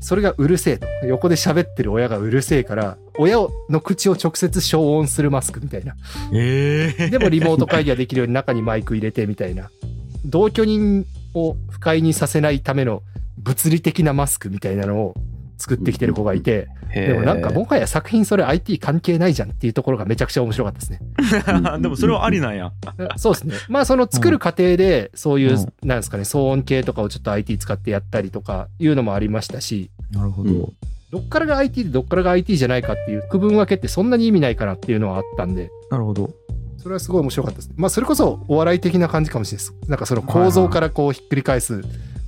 [0.00, 0.86] それがうるせえと。
[1.06, 3.36] 横で喋ってる親がうるせえから、親
[3.70, 5.94] の口を直接消音するマスクみたいな。
[6.32, 9.70] ええでもリモート会議ができるように中にマイク入れてみたいな。
[10.24, 13.02] 同居人を不快にさせないための
[13.38, 15.14] 物理的なマスクみたいなのを
[15.64, 21.00] 作ってきてる子がいて、でもなんかもはや作品それ IT 関係ないじゃんっていうところがめちゃくちゃ面白かったですね。
[21.80, 22.70] でもそれはありなんや。
[23.16, 23.54] そうですね。
[23.70, 25.88] まあその作る過程でそういう、うん。
[25.88, 30.60] なんですかね、騒音系とかをちょっと IT 使ってやったりとかいうのもありましたし、なるほうん。
[30.60, 30.72] ど
[31.10, 36.30] どっからが IT でどっからが IT じゃないかっていう区分分けってそんなに意味ないかなっていうのはあったんで、なるほど。
[36.76, 37.70] それはすごい面白かったです。
[37.76, 39.88] まあそれこそお笑い的な感じかもしれないです。
[39.88, 41.82] なんかその構造からこうひっくり返す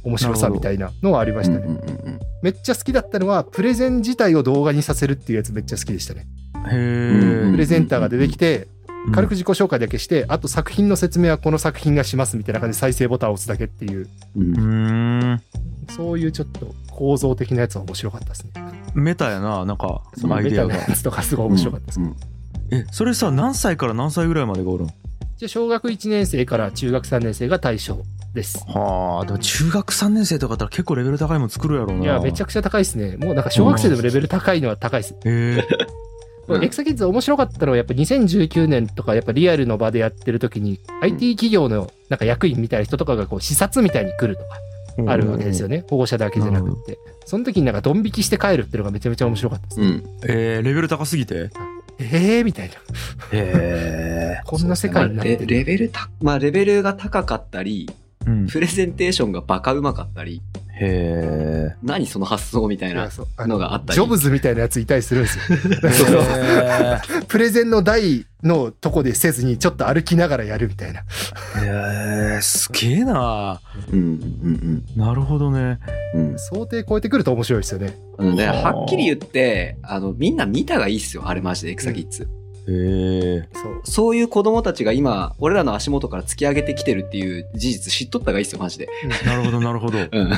[0.06, 1.66] 面白さみたいなのはありましたね。
[1.66, 6.26] うんうんうんめっちゃ好きだったのはプレゼン自体を動画にさせるっていうやつめっちゃ好きでしたね。
[6.70, 8.68] へえプレゼンターが出てきて、
[9.12, 15.42] 軽くく自己紹介だけして、あと作品の説明はこの作品がしますみたいな感じで再生ボタンを押すだけっていう、うん。
[15.88, 18.52] そういうちょっと構造的なやつは面白かったですね。
[18.94, 20.88] メタやななんかそのメタなアイデアが。
[20.88, 22.00] やつとかすごい面白かったです。
[22.00, 22.16] うん。
[22.70, 28.02] えそれさ何歳から何歳ぐらいまでがおるんじゃあ小学1年生から中学3年生が対象
[28.36, 28.64] です。
[28.68, 32.04] はあ、でも中学3年生とかだったら結構レベル高いもん作るやろうな。
[32.04, 33.16] いや、めちゃくちゃ高いですね。
[33.16, 35.14] もうなんか小学生でもレベル高いのは高いです。
[35.14, 35.66] へえ。
[36.48, 44.44] うんエクサキッズ面白かったのはやっぱ2019年とかやっぱリアルの場でやってる時に IT 企業のなんか役員みたいな人とかがこう視察みたいに来ると
[45.04, 45.84] かあるわけですよね。
[45.90, 46.98] 保護者だけじゃなくって。
[47.24, 49.80] その時になんかドン引きして帰るっていうのがめちゃめちゃ面白かったです。
[49.80, 50.04] うん。
[50.28, 51.50] えー、レベル高すぎて？
[51.98, 52.74] えーみたいな。
[52.74, 52.78] へ
[53.32, 54.40] え。
[54.46, 55.64] こんな世界になってレレる。
[55.64, 57.90] ベルた、まあレベルが高かったり、
[58.26, 58.46] うん。
[58.46, 60.42] プレゼンテーションがバカうまかったり、
[60.78, 61.76] へえ。
[61.82, 63.08] 何その発想みたいな
[63.38, 63.94] のがあったり。
[63.94, 65.38] ジョブズみたいなやついたりするんです
[66.12, 66.22] よ。
[67.28, 71.00] プレゼンの台のとこでせずにちょっと歩きながらやるみたいな。
[71.62, 72.34] え。
[72.34, 73.60] へえ、すげえな。
[73.90, 75.78] うんうんなるほどね。
[76.14, 76.38] うんうん。
[76.38, 77.96] 想定超えてくると面白いですよね。
[78.18, 81.28] なので、はっきり言って、あの、みんな見たがいいっすよ。
[81.28, 82.28] あれマジで、エクサキッズ。
[82.66, 83.80] そう。
[83.84, 88.88] そういう子供たちが今、俺らの足元から突き上げてきてるっていう事実知っとったがいいっすよ、マジで。
[89.24, 89.98] なるほど、なるほど。
[90.10, 90.30] うん。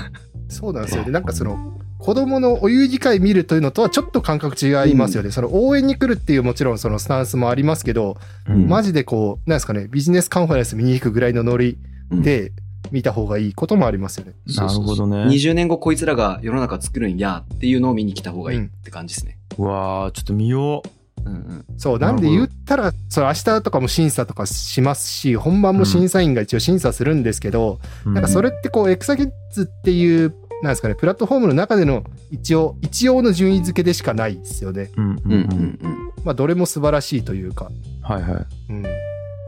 [0.49, 1.11] そうなんですよね。
[1.11, 5.31] なんかその、子供のお遊戯会見るというのとはちょっと感覚違いますよね。
[5.31, 8.17] その応援に来るっていうもちろんそのスタンスもありますけど、
[8.49, 11.79] うんマジでこう、なんですかね、ビジネスカンファレンス見に行くぐらいのノリ
[12.13, 12.53] で
[12.93, 14.33] 見た方がいいこともありますよね。
[14.57, 15.25] なるほどね。
[15.25, 19.39] 20年後こいつらが世の中作るんやっていうのを見に来た方がいいって感じですね。
[19.59, 20.98] うわあちょっと見ようん
[21.29, 21.65] うん。
[21.77, 28.11] そう、なんで言ったら、その明日とかも審査とかしますし、本番も審査員が一応審査するんですけど、う。
[28.11, 34.91] なんかそれってこう、エクサキッズっていう、なんですかね、プラットフォームの中での一応、一応の順位付けでしかないですよね。
[34.97, 35.91] うんうんうんううん。
[35.91, 37.71] んまあ、どれも素晴らしいというか、
[38.03, 38.47] はいはい。
[38.71, 38.83] うん、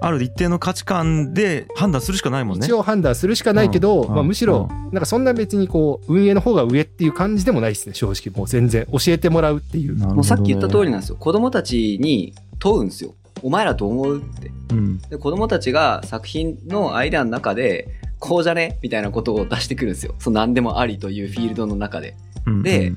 [0.02, 2.66] ある一定の価値観で判断するしかないもんね。
[2.66, 8.34] 一応判断するしかないけど、うんまあ、むしろう、なんかそんな別にこう、運営の方が上っていう感じでもないですね、正直。
[8.36, 9.98] もう全然、教えてもらうっていう。
[9.98, 11.16] ねもうさっき言った通りなんですよ。
[11.16, 13.14] 子供たちに問うんですよ。
[13.42, 14.18] お前らどう思う？
[14.18, 14.50] って。
[14.70, 14.98] うん。
[14.98, 18.78] で子供たちが作品のアイデアの中で、こうじゃね？
[18.82, 20.14] みたいなことを出してくるんですよ。
[20.18, 22.16] そう何でもありというフィールドの中で。
[22.46, 22.92] うんで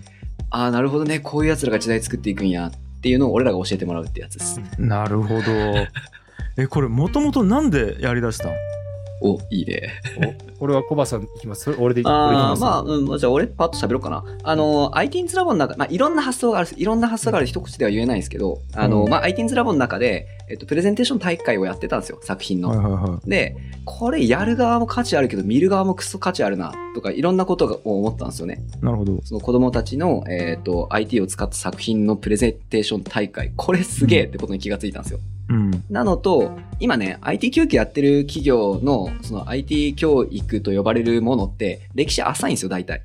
[0.50, 1.20] ああ、なるほどね。
[1.20, 4.62] こういう奴らが時代作っていくんやっていうのを俺らが教えてもらうってやつです。
[4.78, 5.42] なるほど。
[6.58, 8.52] え、これもともとなんでやりだしたん？
[9.22, 9.90] お、いいね。
[10.54, 11.72] おこれはコバさんいきます？
[11.80, 14.24] 俺でいきああ、ますまあ、うん、じゃあ俺パッと喋ろうかな。
[14.44, 22.70] あの、ITINS ラボの中、まあ、いろんな発想がある、いろんな発想がある一口では言えないんですけど、あの、うんまあ、ITINS ラボの中で、えっと、プレゼンテーション大会をやってたんですよ、作品の。
[22.70, 28.62] はいはいはで、これやる側も価値あるけど、見る側もクソ価値あるな、とか、いろんなことを思ったんですよね。
[28.82, 28.86] い。
[28.86, 29.22] なるほど。
[29.24, 35.20] その子供たちの、えっ、と、IT を使った作品のプレゼンテーション大会、これすげえってことに気がついたんですよ。
[35.20, 35.33] うん。
[35.90, 43.02] なのと、今ね、IT 教育やってる企業の、その IT 教育と呼ばれるものって、歴史浅いんですよ、大体。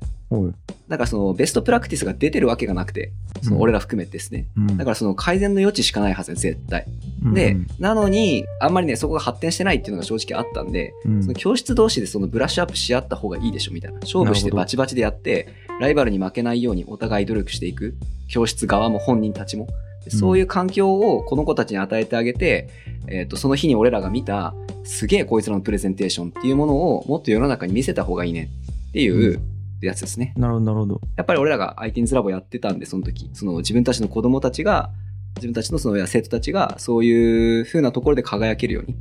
[0.87, 4.45] だからそのベストプラクティスが出てるわけがなくて、その俺ら含めてですね。
[4.57, 6.85] うんだからその改善の余地しかないはず絶対。
[7.23, 13.99] うんで、なのに、あんまりね、そこが発展してないっていうのが正直あったんで、うんその教室同士でそのブラッシュアップし合った方がいいでしょみたいな。
[14.01, 15.49] 勝負してバチバチでやって、
[15.79, 17.95] ライバルに負けないようにお互い努力していく。
[18.27, 19.67] 教室側も本人たちも。
[20.05, 22.69] でそういう環境をこの子たちに与えてあげて、
[23.07, 28.49] えっ、と、その日に俺らが見た、すげえこいつらのプレゼンテーションっていうものをもっと世の中に見せた方がいいね
[28.89, 29.41] っていう
[29.81, 30.33] やつですね。
[30.37, 31.01] なるほど、なるほど。
[31.17, 34.89] やっぱり俺らが ITINS ラボやってたんで、その時、その自分たちの子供たちが、
[35.35, 38.95] 自分たちのその生徒たちがそういう風なところで輝けるように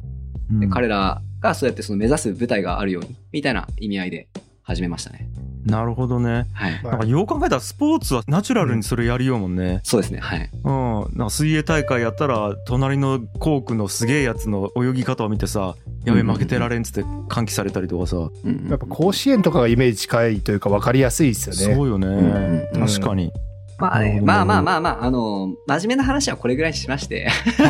[0.50, 4.28] うんで彼らがそうやってその目指す舞台があるように、みたいな意味合いで
[4.62, 5.28] 始めましたね。
[5.68, 6.46] なるほどね。
[6.52, 6.80] はい。
[6.82, 9.80] まなんかよう考えたらスポーツはナチュラルにそれやりようもんね。
[9.84, 10.20] そうですね。
[10.20, 10.50] はい。
[10.64, 11.18] うん。
[11.18, 18.16] なんか水泳大会やったら、隣のコークのすげえやつの泳ぎ方を見てさ、やべ、負けてられんっつって歓喜されたりとかさ。
[18.16, 21.74] うんうんやっぱ甲子園とかがイメージ近いというか分かりやすいですよね。
[21.74, 22.06] そうよね。
[22.06, 23.32] んうんうん確かに。
[23.78, 27.28] まあね、まあまあまあまあ、あの、真面目な話はこれぐらいにしまして。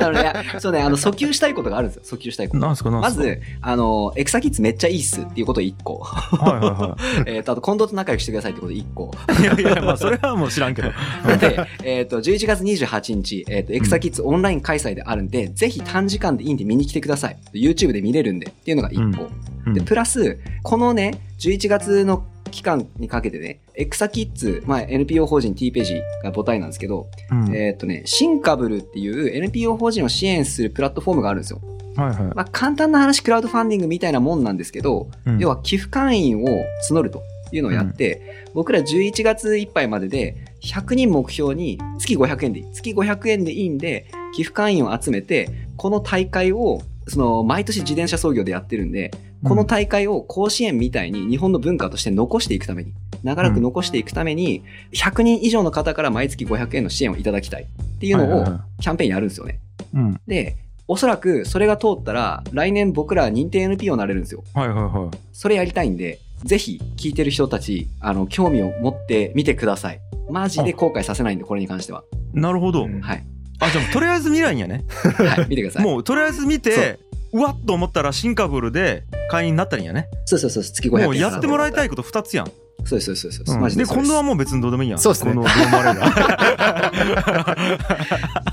[0.00, 2.18] あのね、そうね、あの、訴求したいことがあるんですよ。
[2.18, 2.58] 訴求したいこと。
[2.58, 3.08] なんすかなんか？
[3.08, 5.98] ますず、あの、エクサキッズめっちゃいいっすっていうこと1個。
[6.00, 9.12] はいはいは えっと、あと、近藤と仲良くしてくださいってこと1個。
[9.38, 9.42] い。
[9.42, 10.88] いやいや、まあそれはもう知らんけど。
[11.38, 17.36] で、えっ、と、11月28日、えっ、と、エクサキッズオンライン開催であるんで、ぜひ短時間でいいんで見に来てください。
[17.54, 19.22] YouTube で見れるんでっていうのが1個。
[19.22, 31.60] うんで、プラス、このね、11月の期間にかけてね、エクサキッズ、まあ、NPO 法人 T ページが母体なんですけど、うんえっ、とね、シンカブルっていう NPO 法人を支援するプラットフォームがあるんですよ。
[31.96, 32.16] はいはい。
[32.34, 36.46] まあ、簡単な話、クラウドファンディングみたいなもんなんですけど、うん要は寄付会員を
[36.88, 42.66] 募るというのをやって、僕ら11月いっぱいまでで100人目標に月500円でいい。
[42.72, 49.10] 月500円でいいんで、寄付会員を集めて、この大会を、その、毎年自転車操業でやってるんで、
[49.44, 59.60] この大会を甲子園みたいに日本の文化として残していくために、長らく残していくために、100人以上の方から毎月500円の支援をいただきたいっていうのをはいはいはキャンペーンやるんですよね。
[59.94, 60.20] うん。
[60.26, 60.56] で、
[60.88, 64.44] おそらくそれが通ったら、来年僕ら認定 NPO になれるんですよ。
[64.54, 70.00] はいはいはそれやりたいんで、ぜひ聞いてる人たち、あの、興味を持ってみてください。
[70.30, 72.04] マジで後悔させないんで、これに関しては。
[72.34, 72.40] い。
[72.40, 72.84] なるほど。
[72.84, 73.24] うんはい。
[73.60, 74.84] あ、じゃあとりあえず見ないんやね。
[75.16, 75.84] はい、見てください。
[75.84, 76.98] もうとりあえず見て、
[77.32, 80.08] うわっと思ったらシンカブルで会員になったらいいんやね。
[80.26, 81.04] そうそうそう、月500円。
[81.06, 81.86] もうやってもらいたい。
[81.86, 82.46] いこと2つやん。
[82.84, 83.54] そうです、そうです、そうです。
[83.54, 84.98] うんマジでで、今度はもう別にどうでもいいやん。
[84.98, 85.94] そうっすねこのローマレー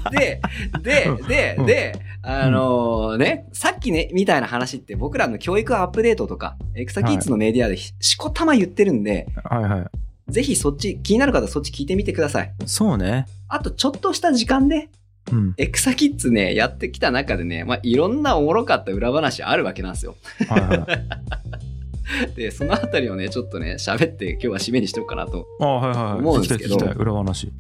[0.02, 0.12] が。
[0.12, 0.42] で、
[0.82, 10.32] で、で、うんで、あのね、さっきね、みたいな話って僕らの教育アップデートとか、エクサキッズのメディアでししこたま言ってるんで、はいはい。
[10.32, 12.54] ぜひそっち、気になる方はそっち聞いてみてください。
[12.66, 13.26] そうね。
[13.48, 14.90] あと、ちょっとした時間で、
[15.32, 15.54] うん。
[15.58, 20.16] エクサキッズね、やってきた中でね、まあ、いろんなおもろかった裏話あるわけなんですよ。
[20.48, 22.36] はいはい。
[22.36, 25.48] で、そのあたりをね、ちょっとね、喋って今日は締めにしておくかなと。
[25.60, 27.02] 思うんですけど聞きたい聞きたい。
[27.02, 27.52] 裏話。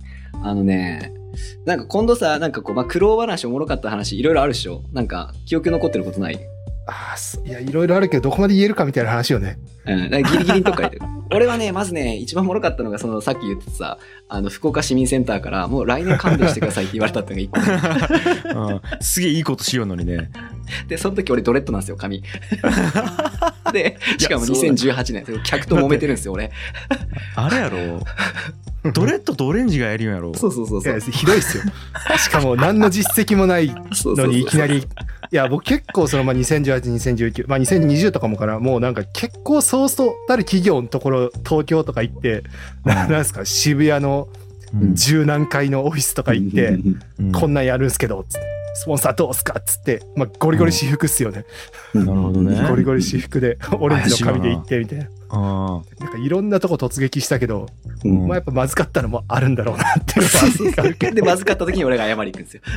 [0.41, 1.13] あのね、
[1.65, 6.39] なんか今度さ、なんかこう、まあ、苦労話おもろかった話いろいろあるでしょなんか、記憶残ってることない？
[6.89, 9.59] ああ、そいや、いろいろあるけど、どこまで言えるかみたいな話よね。
[9.85, 13.97] うん、だからギリギリのとこから言ってる 俺はね、まずね、一番おもろかったのが、その、さっき言ってたさ、
[14.27, 18.59] あの、福岡市民センターから、もう来年勘弁してくださいって言われたっていうのが一個。
[18.59, 18.81] うん。
[19.01, 20.31] すげえいいことしようのにね。
[20.89, 22.23] で、その時俺ドレッドなんですよ、髪。
[23.71, 26.51] で、しかもいやそう2018年、客と揉めてるんですよ、俺。
[27.35, 28.03] あれやろ。
[28.93, 30.33] ドレッドとオレンジがやるんやろ。
[30.35, 30.99] そうそうそうそう。
[30.99, 31.63] ひどいっすよ。
[32.17, 34.77] しかも、何の実績もないのに、いきなり。
[34.77, 42.43] いや、僕結構その、まあ、2018、2019、まあ、2020とかもかな、もうなんか結構そうそうたる企業のところ、東京とか行って、
[42.85, 44.27] ななんですか、渋谷の
[44.73, 46.77] うん十何階のオフィスとか行って、
[47.19, 51.45] うんこんなんやるんすけど、つってスポンサーどうすかっつって、まあ、ゴリゴリ私服っすよね。
[51.93, 52.67] なるほどね。
[52.67, 55.09] ゴリゴリ私服で、オレンジの髪で行ってみたいな。
[55.31, 57.67] あなんかいろんなとこ突撃したけど、
[58.03, 61.11] うんまあやっぱまずかったのもあるんだろうなっていうのは。
[61.13, 62.61] で、まずかった時に俺が謝りに行くんですよ。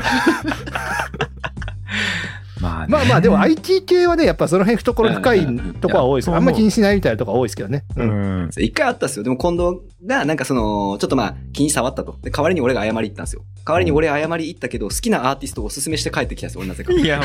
[2.63, 5.47] まあねまあまあでも IT 系はね、やっぱその辺懐深い
[5.81, 7.85] とこは多いですあんま気にしないみたいなとこは多いですけどね。
[7.97, 8.51] ううんん。
[8.57, 9.25] 一回あったんですよ。
[9.25, 12.17] でも近藤が、なんかその、ちょっとまあ、気に障ったと。
[12.23, 13.43] で、代わりに俺が謝り行ったんですよ。
[13.67, 16.93] 代わりに俺謝り行ったけど、好きなアーティストをおすすめして帰ってきたんですよ、俺なぜか。
[16.93, 17.21] いや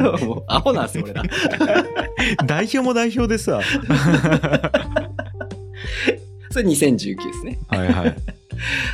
[0.00, 1.22] もう、 もう、アホなんですよ、俺ら。
[2.46, 3.60] 代表も代表でさ。
[6.50, 7.58] それ2019ですね。
[7.68, 8.16] はいはい。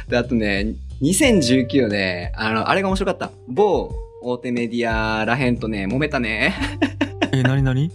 [0.08, 3.30] で、あとね、2019ね、あの、あれが面白かった。
[3.48, 6.54] 某大手メディアらへんとね、揉めたね。
[7.32, 7.90] え、なになにい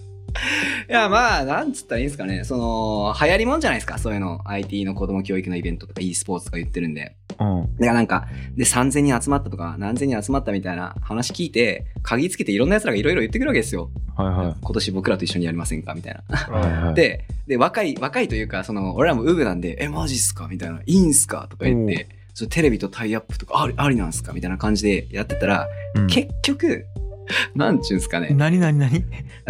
[0.89, 2.43] や、まあ、なんつったらいいんですかね。
[2.43, 3.97] その、流行りもんじゃないですか。
[3.97, 4.39] そういうの。
[4.45, 7.15] IT の子供教育のイベントとか e スポーツとか言ってるんで。
[7.39, 7.61] うん。
[7.77, 13.89] だからなんか、で、3000人集まったとか、何千人集まったみたいな話聞いて、鍵つけていろんな奴らがいろいろ言ってくるわけですよ。
[14.15, 15.93] はいは今年僕らと一緒にやりませんか？
[15.93, 16.21] みたいな。
[16.47, 16.51] い。
[16.51, 16.93] はいはい。
[16.95, 20.47] で、で、若い、若いというか、その、俺らもウグなんで、え、マジっすか？
[20.47, 20.81] みたいな。
[20.85, 21.47] いいんすか？
[21.49, 22.07] とか言って、
[22.45, 24.33] テレビとタイアップとか、あり、ありなんすか？
[24.33, 26.85] みたいな感じでやってたら、うん、結局、
[27.55, 28.29] なんちゅうんすかね。
[28.29, 29.03] なになになに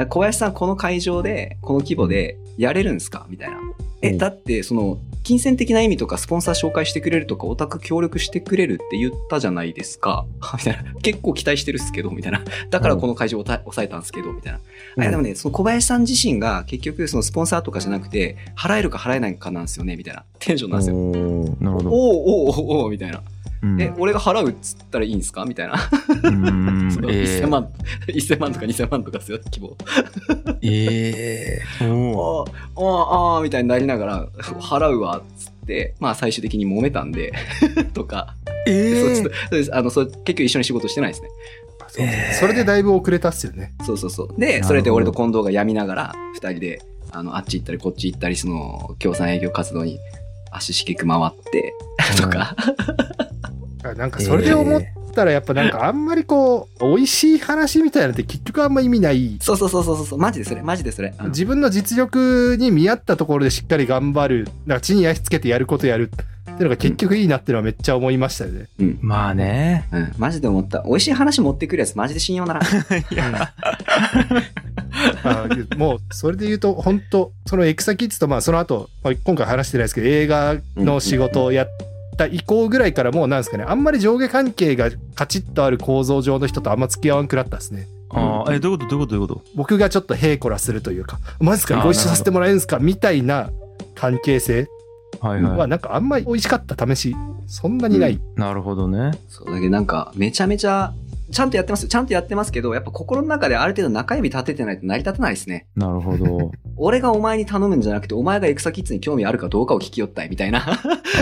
[0.09, 3.25] 小林さん、この会場で、この規模でやれるんすか？
[3.29, 3.57] みたいな。
[4.01, 10.25] え、うんだって、その、金銭的な意味とか、スポンサー紹介してくれるとか、オタク協力してくれるって言ったじゃないですか。
[10.57, 10.93] みたいな。
[11.01, 12.43] 結構期待してるっすけど、みたいな。
[12.69, 14.59] だからこの会場をた抑えたんすけど、みたいな。
[14.97, 20.23] うんあでもね、その小林さん自身が結局、そのスポンサーとかじゃなくて、払えるか払えないかなんですよね、みたいな。
[20.39, 20.95] テンションなんですよ。
[20.95, 21.89] おーなるほど。
[21.89, 23.21] おおおうおみたいな。
[23.61, 25.45] うんえ、俺が払うっつったらいいんすか？
[25.45, 25.73] みたいな。
[26.23, 27.69] うん そのえ1000万、
[28.07, 29.75] 1000万とか2000万とかですよ、規模。
[30.61, 31.93] ええー。
[31.93, 34.27] おーああ、ああ、みたいになりながら、
[34.59, 37.33] 払うわ、っつって、まあ最終的に揉めたんで、
[37.93, 38.35] とか、
[38.67, 41.29] えそうちょっとそうですあのそう結局一緒に仕事してないですね。
[41.89, 42.07] そう
[42.41, 43.73] それでだいぶ遅れたっすよね。
[43.85, 44.39] そうそうそう。
[44.39, 49.97] で、それで俺と近藤が病みながら、二人で、あの、あっち行ったりこっち行ったり、その、協賛営業活動に
[50.51, 51.73] 足しげく回って、
[52.17, 52.55] とか、
[53.89, 54.81] あなんかそれで思っ
[55.13, 59.37] たらやっぱなんかあんまりこう、美味しい話みたいなのって結局あんま意味ない。
[59.41, 61.13] そうそうそうそうそう、マジでそれ、マジでそれ。
[61.19, 64.47] うん自分の実力に見合ったところでしっかり頑張る。
[64.65, 68.67] なんか地に足つけてやることやるっていうのが結局いいなっていうのはめっちゃ思いましたよね。
[68.79, 68.99] うん。
[69.01, 69.87] まあね。
[69.91, 70.83] うん、マジで思った。
[70.85, 72.61] 美味しい話持ってくるやつ、マジで信用なら
[75.77, 81.67] もうそれで言うと本当そのエクサキッズとまあその後、まあ、今回話してないですけど映画の仕事をやっ
[82.17, 87.87] た以降ぐらいからもうなんですかねあんまり上下関係がカチッとある構造上の人とあんま付き合わんくなったですね。
[88.09, 88.89] あーえ、どういうこと？
[88.89, 89.15] どういうこと？
[89.17, 92.79] どういうこ僕がちょっとヘイコラするというかマジですかご一緒させてもらえるんですか？
[92.79, 93.51] みたいな
[93.95, 97.15] 関係性とはいははなんかあんまり美味しかった試し
[97.47, 98.17] そんなにない、うん。
[98.17, 98.21] い。
[98.35, 99.11] なるほどね。
[99.29, 100.93] そう、だけどなんか、めちゃめちゃ、
[101.31, 101.89] ちゃんとやってますよ。
[101.89, 105.67] ちゃんとやってますけど、やっぱ心の中である程度中指立ててないと成り立たないですね。
[105.75, 106.51] なるほど。
[106.77, 110.59] 俺がお前に頼むんじゃなくて、お前がエクサキッズに興味あるかどうかを聞きよったいみたいな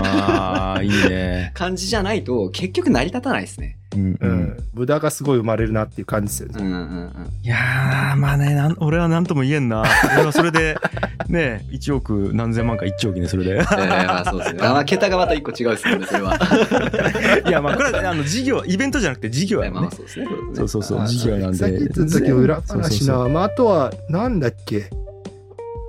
[0.03, 1.51] ああ、いいね。
[1.55, 3.77] 感じじゃないと、結局成り立たないですね。
[3.95, 4.27] うんう。
[4.27, 4.57] ん。
[4.73, 6.65] 無駄がすごい生まれるなっていう感じですよね。
[6.65, 7.11] うんうんうん。
[7.43, 9.83] いやー、まあね、なん俺は何とも言えんな。
[10.15, 10.77] 俺はそれで、
[11.29, 13.55] ね、1億何千万か1兆億ね、それで。
[13.57, 14.59] えー、まあそうですね。
[14.63, 16.37] まあ、桁がまた一個違うですよね、それは。
[17.47, 19.79] いや、まあ、これは、あの、事業、イベントじゃなくて事業やね。
[19.79, 20.27] まあそうですね。
[20.53, 21.57] そうそうそう、あ事業なんで。
[21.57, 23.33] さっき言った時裏話そうそうな。
[23.33, 24.89] まあ、あとは、なんだっけ？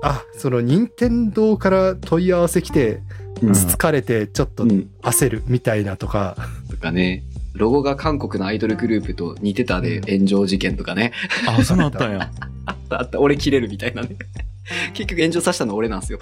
[0.03, 3.01] あ、その、任天堂から問い合わせ来て、
[3.43, 4.89] うんつつかれて、ちょっとうん。
[5.03, 6.37] 焦るみたいなとか。
[6.71, 7.23] とかね。
[7.57, 11.13] ロゴが韓国のアイドルグループと似てたで炎上事件とかね。
[11.49, 12.31] あ、そうなったんや。
[12.67, 13.21] あったあった。
[13.21, 14.17] 俺切れるみたいなね。
[14.95, 16.19] 結局炎上させたの俺なんですよ。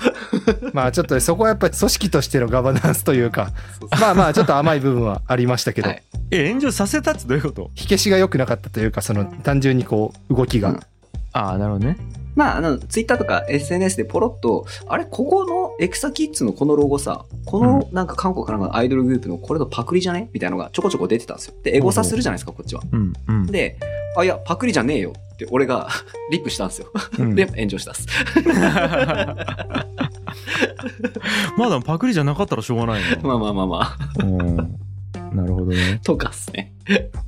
[0.73, 3.53] まあちょっとねそこはやっぱり組織としてのガバナンスというか、
[4.01, 7.71] まあまあちょっと甘い部分はありましたけど、はいえ、炎上させたってどういうこと？
[7.75, 10.71] 火消しが良くなかったというか、その単純にこう動きが。
[10.71, 10.81] うん
[11.37, 11.97] ああ、なるほどね。
[12.35, 20.29] まあ、あの、ツイッターとか SNS でポロッと、あれ、ここのエクサキッズのこのロゴさ、このなんか韓国かなんかのアイドルグループのこれのパクリじゃね？
[20.33, 21.55] みたいなのがちょこちょこ出てたんですよ。
[21.63, 22.83] で、エゴサするじゃないですか、こっちは。
[22.93, 23.47] うん、うん。
[23.47, 23.79] で、
[24.17, 25.89] あ、いや、パクリじゃねえよって俺が
[26.31, 26.89] リップしたんですよ。
[27.19, 28.07] うんで、炎上したっす。
[31.57, 33.19] まだパクリじゃなかったらしょうがないよ。
[33.23, 33.97] まあまあまあまあ。
[34.23, 34.57] うん。
[34.57, 34.63] な
[35.45, 36.01] るほどね。
[36.05, 36.73] とかっすね。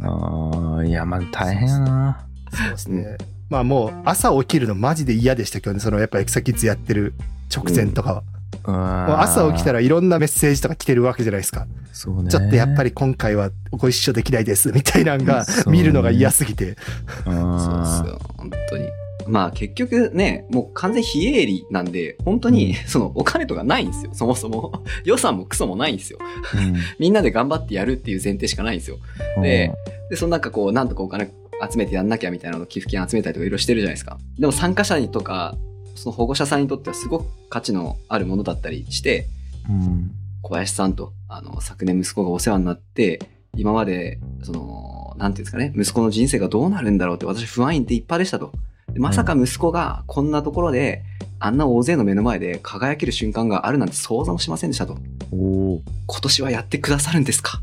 [0.03, 2.27] ああ、いや、まあ大変やな。
[2.53, 3.17] そうですね。
[3.49, 7.15] まあもう朝起きるのマジで嫌でしたけどね、そのやっぱエクサキッズやってる
[7.55, 8.23] 直前とかは。
[8.67, 11.67] もう朝起きたら、らいろんなメッセージとか来てるわけじゃないですか。
[11.93, 12.31] そうね。
[12.31, 16.77] ちょっとやっぱり今回はご一緒できないですみたいなのがそうね見るのが嫌すぎて。
[17.25, 18.89] そうっあすよ、本当に。
[19.29, 24.73] まあ結局ね、もう完全非営利なんで、本当にそのお金とかないんですよ、そもそも。
[25.05, 26.19] 予算もクソもないんですよ。
[26.55, 28.99] ー みんなで頑張ってやるっていう前提しかないんですよ。
[29.37, 29.73] うんで、
[30.11, 31.31] で、そのなんかこう、なんとかお金
[31.71, 34.19] 集めてやんなきゃみたいなの寄付金集めたりとかいろいろしてるじゃないですか。
[34.39, 35.57] でも参加者にとか、
[35.95, 39.27] その保護者さんにとってはすごく価値のあるものだったりして、
[39.69, 40.11] うん。
[40.43, 43.19] 小林さんと、あの、昨年息子がお世話になって、
[43.57, 48.53] 今まで、その、なんていうんですかね、息子の人生がどうなるんだろうって私不安っていっぱいでしたと。
[48.93, 51.03] でまさか息子がこんなところで、
[51.39, 54.99] あんな大勢の目の前で輝ける瞬間があるなんて想像もしませんでしたと。
[55.33, 55.83] 今
[56.21, 57.61] 年はやってくださるんですか？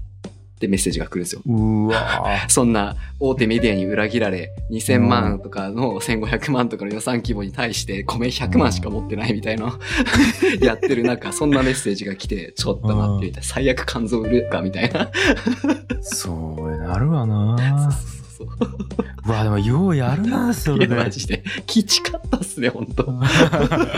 [0.63, 1.41] ってメッセージが来るんですよ。
[1.45, 9.77] うわ そんな大手メディアに裏切られ、2000万とかの1500万とかの予算規模に対して米100万しか持ってないみたいな、
[10.61, 15.11] やってる中、そんなメッセージが来て、ちょっと待ってみたいな、最悪肝臓売るかみたいな。
[16.01, 17.57] そうなるわな。
[17.57, 18.22] そうそうそう
[19.25, 20.95] うわでもようやるな、それで。
[20.95, 21.43] マジで。
[21.65, 23.03] きちかったっすね、ほんと。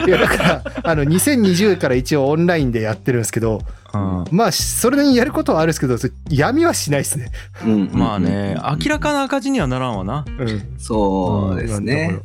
[0.06, 3.62] いやだから、あの2020から一応オンラインでやってるんですけど、
[3.94, 5.98] うんまあそれなりにやることはあるんですけど、
[6.30, 7.32] 闇はしないですね。
[7.66, 9.06] うん まあね、明らか。
[9.06, 10.26] かな赤字にはならんわな。
[10.40, 10.64] うん。
[10.80, 12.20] そうですね。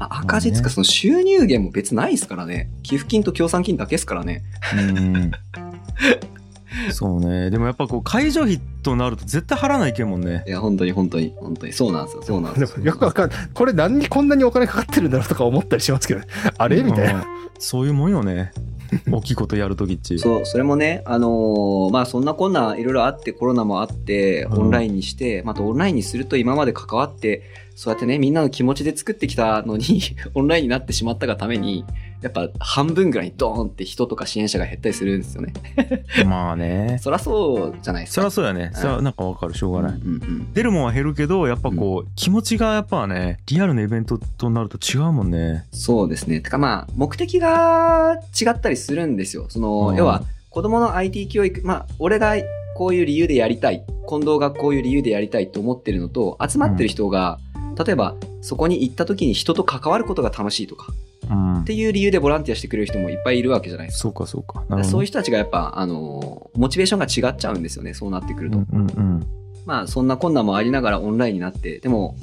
[0.00, 2.70] あ赤字つか、その収入源も別ないですからね。
[2.82, 4.42] 寄付金と協賛金だけですからね。
[4.76, 5.30] うん。
[6.92, 7.50] そうね。
[7.50, 10.44] でもやっぱこう、会場費となると絶対払わないけんもんね。
[10.46, 11.72] いや、本当に本当に、本当に。
[11.72, 12.84] そうなんですよ、そうなんですよ。
[12.84, 13.38] よくわかんない。
[13.52, 16.26] これ何にこんなにお金かかってるんだろうとか思ったりしますけど、ね、
[16.58, 16.82] あれ？
[16.82, 17.14] みたいな。
[17.14, 18.52] うんそういうもんよね。
[19.10, 20.18] 大きいことやるときっち。
[20.18, 27.42] そう、それもね、あのーまあそんなこんないろいろあって、コロナもあって、うんオンラインにして、またオンラインにすると今まで関わって、
[27.76, 30.00] そうやってね、みんなの気持ちで作ってきたのに、
[30.34, 31.84] オンラインになってしまったがために、
[32.22, 35.52] やっぱ半分ぐらいにドーンって人とか支援者が減ったりするんですよね。
[36.24, 36.98] まあね。
[37.02, 38.14] そらそうじゃないですか。
[38.14, 38.70] そりゃそうやね。
[38.74, 40.00] そりゃなんかわかる、しょうがない。
[40.00, 45.64] うんうん出るもんは減るけど、やっぱこう、気持ちがやっぱね、リアルなイベントとなると違うもんね。
[45.72, 46.40] そうですね。
[46.40, 49.46] てかまあ、目的が違ったりするんですよ。
[49.48, 52.36] その、うん要は、子供の IT 教育、まあ、俺が
[52.76, 57.38] こういう理由でやりたい、近藤がこういう理由でやりたいと思ってるのと、集まってる人が、
[57.74, 60.92] 例えば、そこに行った時に人と関わることが楽しいとか、
[61.30, 64.02] うんっていう理由でボランティアしてくれる人もいっぱいいるわけじゃないですか。
[64.02, 64.60] そうかそうか。
[64.68, 64.84] なるほど。
[64.84, 67.94] そういう人たちがやっぱ、あの、モチベーションが違っちゃうんですよね。
[67.94, 68.58] そうなってくると。
[68.58, 69.26] うんうんうん。
[69.64, 72.16] まあ、そんな困難もありながらオンラインになって、でも、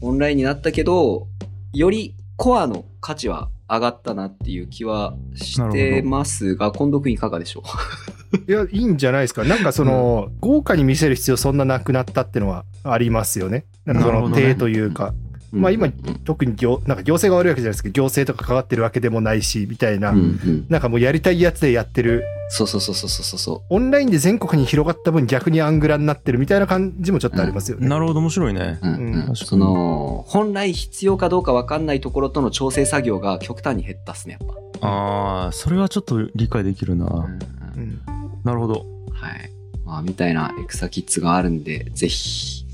[0.00, 1.28] オンラインになったけど、
[1.72, 7.62] よりコアの価値は上がったなっていう気はしてますが、近藤君いかがでしょ
[8.46, 8.50] う？
[8.50, 9.44] いや、いいんじゃないですか。
[9.44, 13.64] なんかその、豪華に見せる必要そんななくなったってのはありますよね。
[13.86, 15.14] なんかその、手というか。
[15.52, 15.92] まあ今うん
[16.24, 20.10] 特に行、なんか行政が悪いわけじゃないですけど、行政とか関わってるわけでもないし、みたいな。
[20.10, 22.24] うんうんなんかもうやりたいやつでやってる。
[22.54, 27.88] そうそうそうそうそうそオンラインで全国に広がった分逆にアングラになってるみたいな感じもちょっとありますよね。
[27.88, 28.78] なるほど、面白いね。
[28.82, 28.86] う。
[28.86, 34.48] うんうんうん確かにその、本来必要かどうか分かんないところとの調整作業が極端に減ったっすね、やっ
[34.80, 34.86] ぱ。
[34.86, 37.06] ああ、それはちょっと理解できるな。
[37.06, 37.30] うんうん
[37.78, 38.00] うん
[38.44, 38.84] なるほど。
[39.14, 39.50] はい。
[39.86, 42.66] まあ、みたいなエクサキッズがあるんで、ぜひ、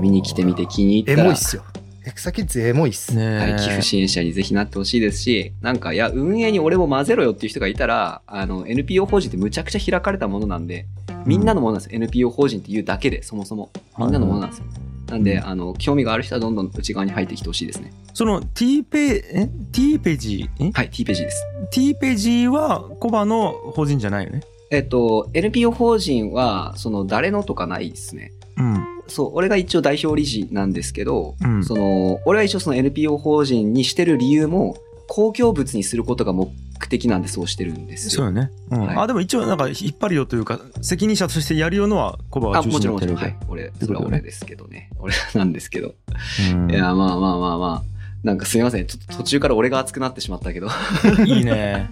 [0.00, 1.64] 見に来てみて気に入ったらエモいっ、すよ。
[2.06, 3.16] エクサキッズエモいっす。
[3.16, 10.86] ねはい、寄付支援者にぜひなってほしいですし、なんか、いや、運営に俺も混ぜろよっていう人がいたら、あの、NPO 法人ってむちゃくちゃ開かれたものなんで、
[11.24, 11.96] みんなのものなんですよ。
[11.96, 13.72] NPO 法人っていうだけで、そもそも。
[13.98, 14.66] みんなのものなんですよ。
[15.08, 17.92] なんで、あの、興味がある人はどんどん内側に入ってきてほしいですね。
[18.14, 20.16] その T ペえ？T ペー？
[20.16, 20.70] ジえ？
[20.70, 21.44] はい、T ページです。
[21.72, 24.42] T ページはコバの法人じゃないよね？
[24.70, 28.30] えっと、NPO 法人は、その、誰のとかないですね。
[28.58, 34.76] うんそう、俺が一応代表理事なんですけど、うんその、俺は一応その NPO 法人にしてる理由も、
[35.08, 36.50] 公共物にすることが目
[36.88, 38.10] 的なんでそうしてるんですよ。
[38.10, 43.58] そうよね、うんはいあでも一応なんか引っ張るよというか責任者としてやるよのはコバがあ、中もちろん心になってるもちろん。
[43.58, 43.70] はい。
[43.70, 44.90] 俺、てことねそれは俺ですけどね。
[44.98, 45.94] 俺なんですけど。
[46.52, 47.96] うんいや、まあまあまあまあ。
[48.24, 48.86] なんかすいません。
[48.86, 50.68] ちょっと途中から俺が熱くなってしまったけど。
[51.24, 51.88] いいね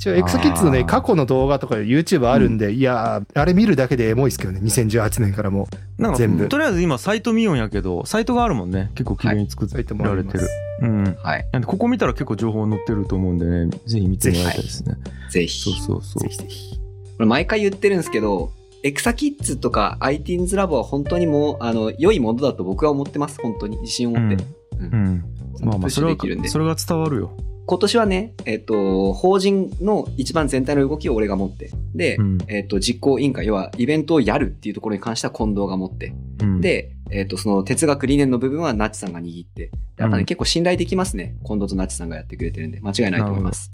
[0.00, 5.68] 一応エクソキッズのね、過去の動画とか YouTube あるんで、いやー、あれ見るだけでエモいですけどね、2018年からも。
[5.98, 10.54] なんか全部とりあえず今サイト見ようんやけどサイトがあるもんね結構綺麗に作っサイトもあられてるります。
[10.80, 11.46] うんはい。
[11.52, 14.96] なんでここ見たら結構情報載ってると思うんでねぜひ見てもらいたいですね
[15.30, 15.60] ぜひ。
[15.60, 16.78] そうそうそうぜひぜひ。
[16.78, 16.78] こ
[17.18, 23.38] れ毎回言ってるんですけど、エクサキッズとか ITINS ラボは本当にもう、あの、良いものだと僕は思ってます。
[23.42, 23.76] 本当に。
[23.82, 24.42] 自信を持って。
[24.42, 24.46] う
[24.80, 25.24] うんん
[25.60, 27.32] まあまあそれはそれが伝わるよ
[27.70, 32.38] 今年はね、えっ、と、法人の一番全体の動きを俺が持って、で、うん。
[32.48, 36.12] えっ、と、実行委員会、要はイベントをやるっていうところに関しては近藤が持って、
[36.42, 36.60] うん。
[36.60, 41.36] で、えっ、と、その哲学理念の部分はナッチさんが握って、でやっぱね、うん結構信頼できますね。
[41.46, 43.70] 近藤とナッチさんがやってくれてるんで、間違いないと思います。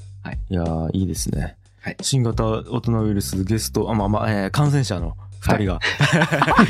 [0.51, 0.55] い。
[0.55, 1.97] やーいいですね、はい。
[2.03, 5.17] 新型大人ウイルスゲストあまあまあ、えー感染者の
[5.47, 5.81] 2人が、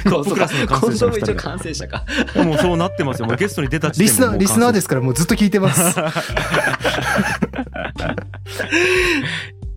[0.04, 1.32] トップクラスの感染者の2人が。
[1.32, 2.04] も一応感染者か。
[2.44, 3.26] もうそうなってますよ。
[3.26, 5.82] もうゲストに出た時リスナー、リスナーですからもうずっと聞いてます。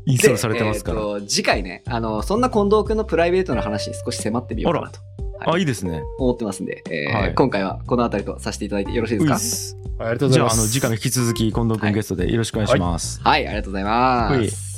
[0.05, 4.99] インストールされてますから、でえーと次回ね、あの、そんな近藤くんのプライベートの話に少し迫ってみようかなと。
[5.45, 5.61] あい。
[5.61, 6.01] いですね。
[6.17, 7.35] 思ってますんで、えーはい。
[7.35, 9.79] 今回はこの辺りとさせていただいてよろしいですか？
[9.99, 10.55] ありがとうございます。
[10.55, 14.68] じゃああの次回も引き続き近藤君ゲストでよろしくお願いします、はい、ありがとうございます。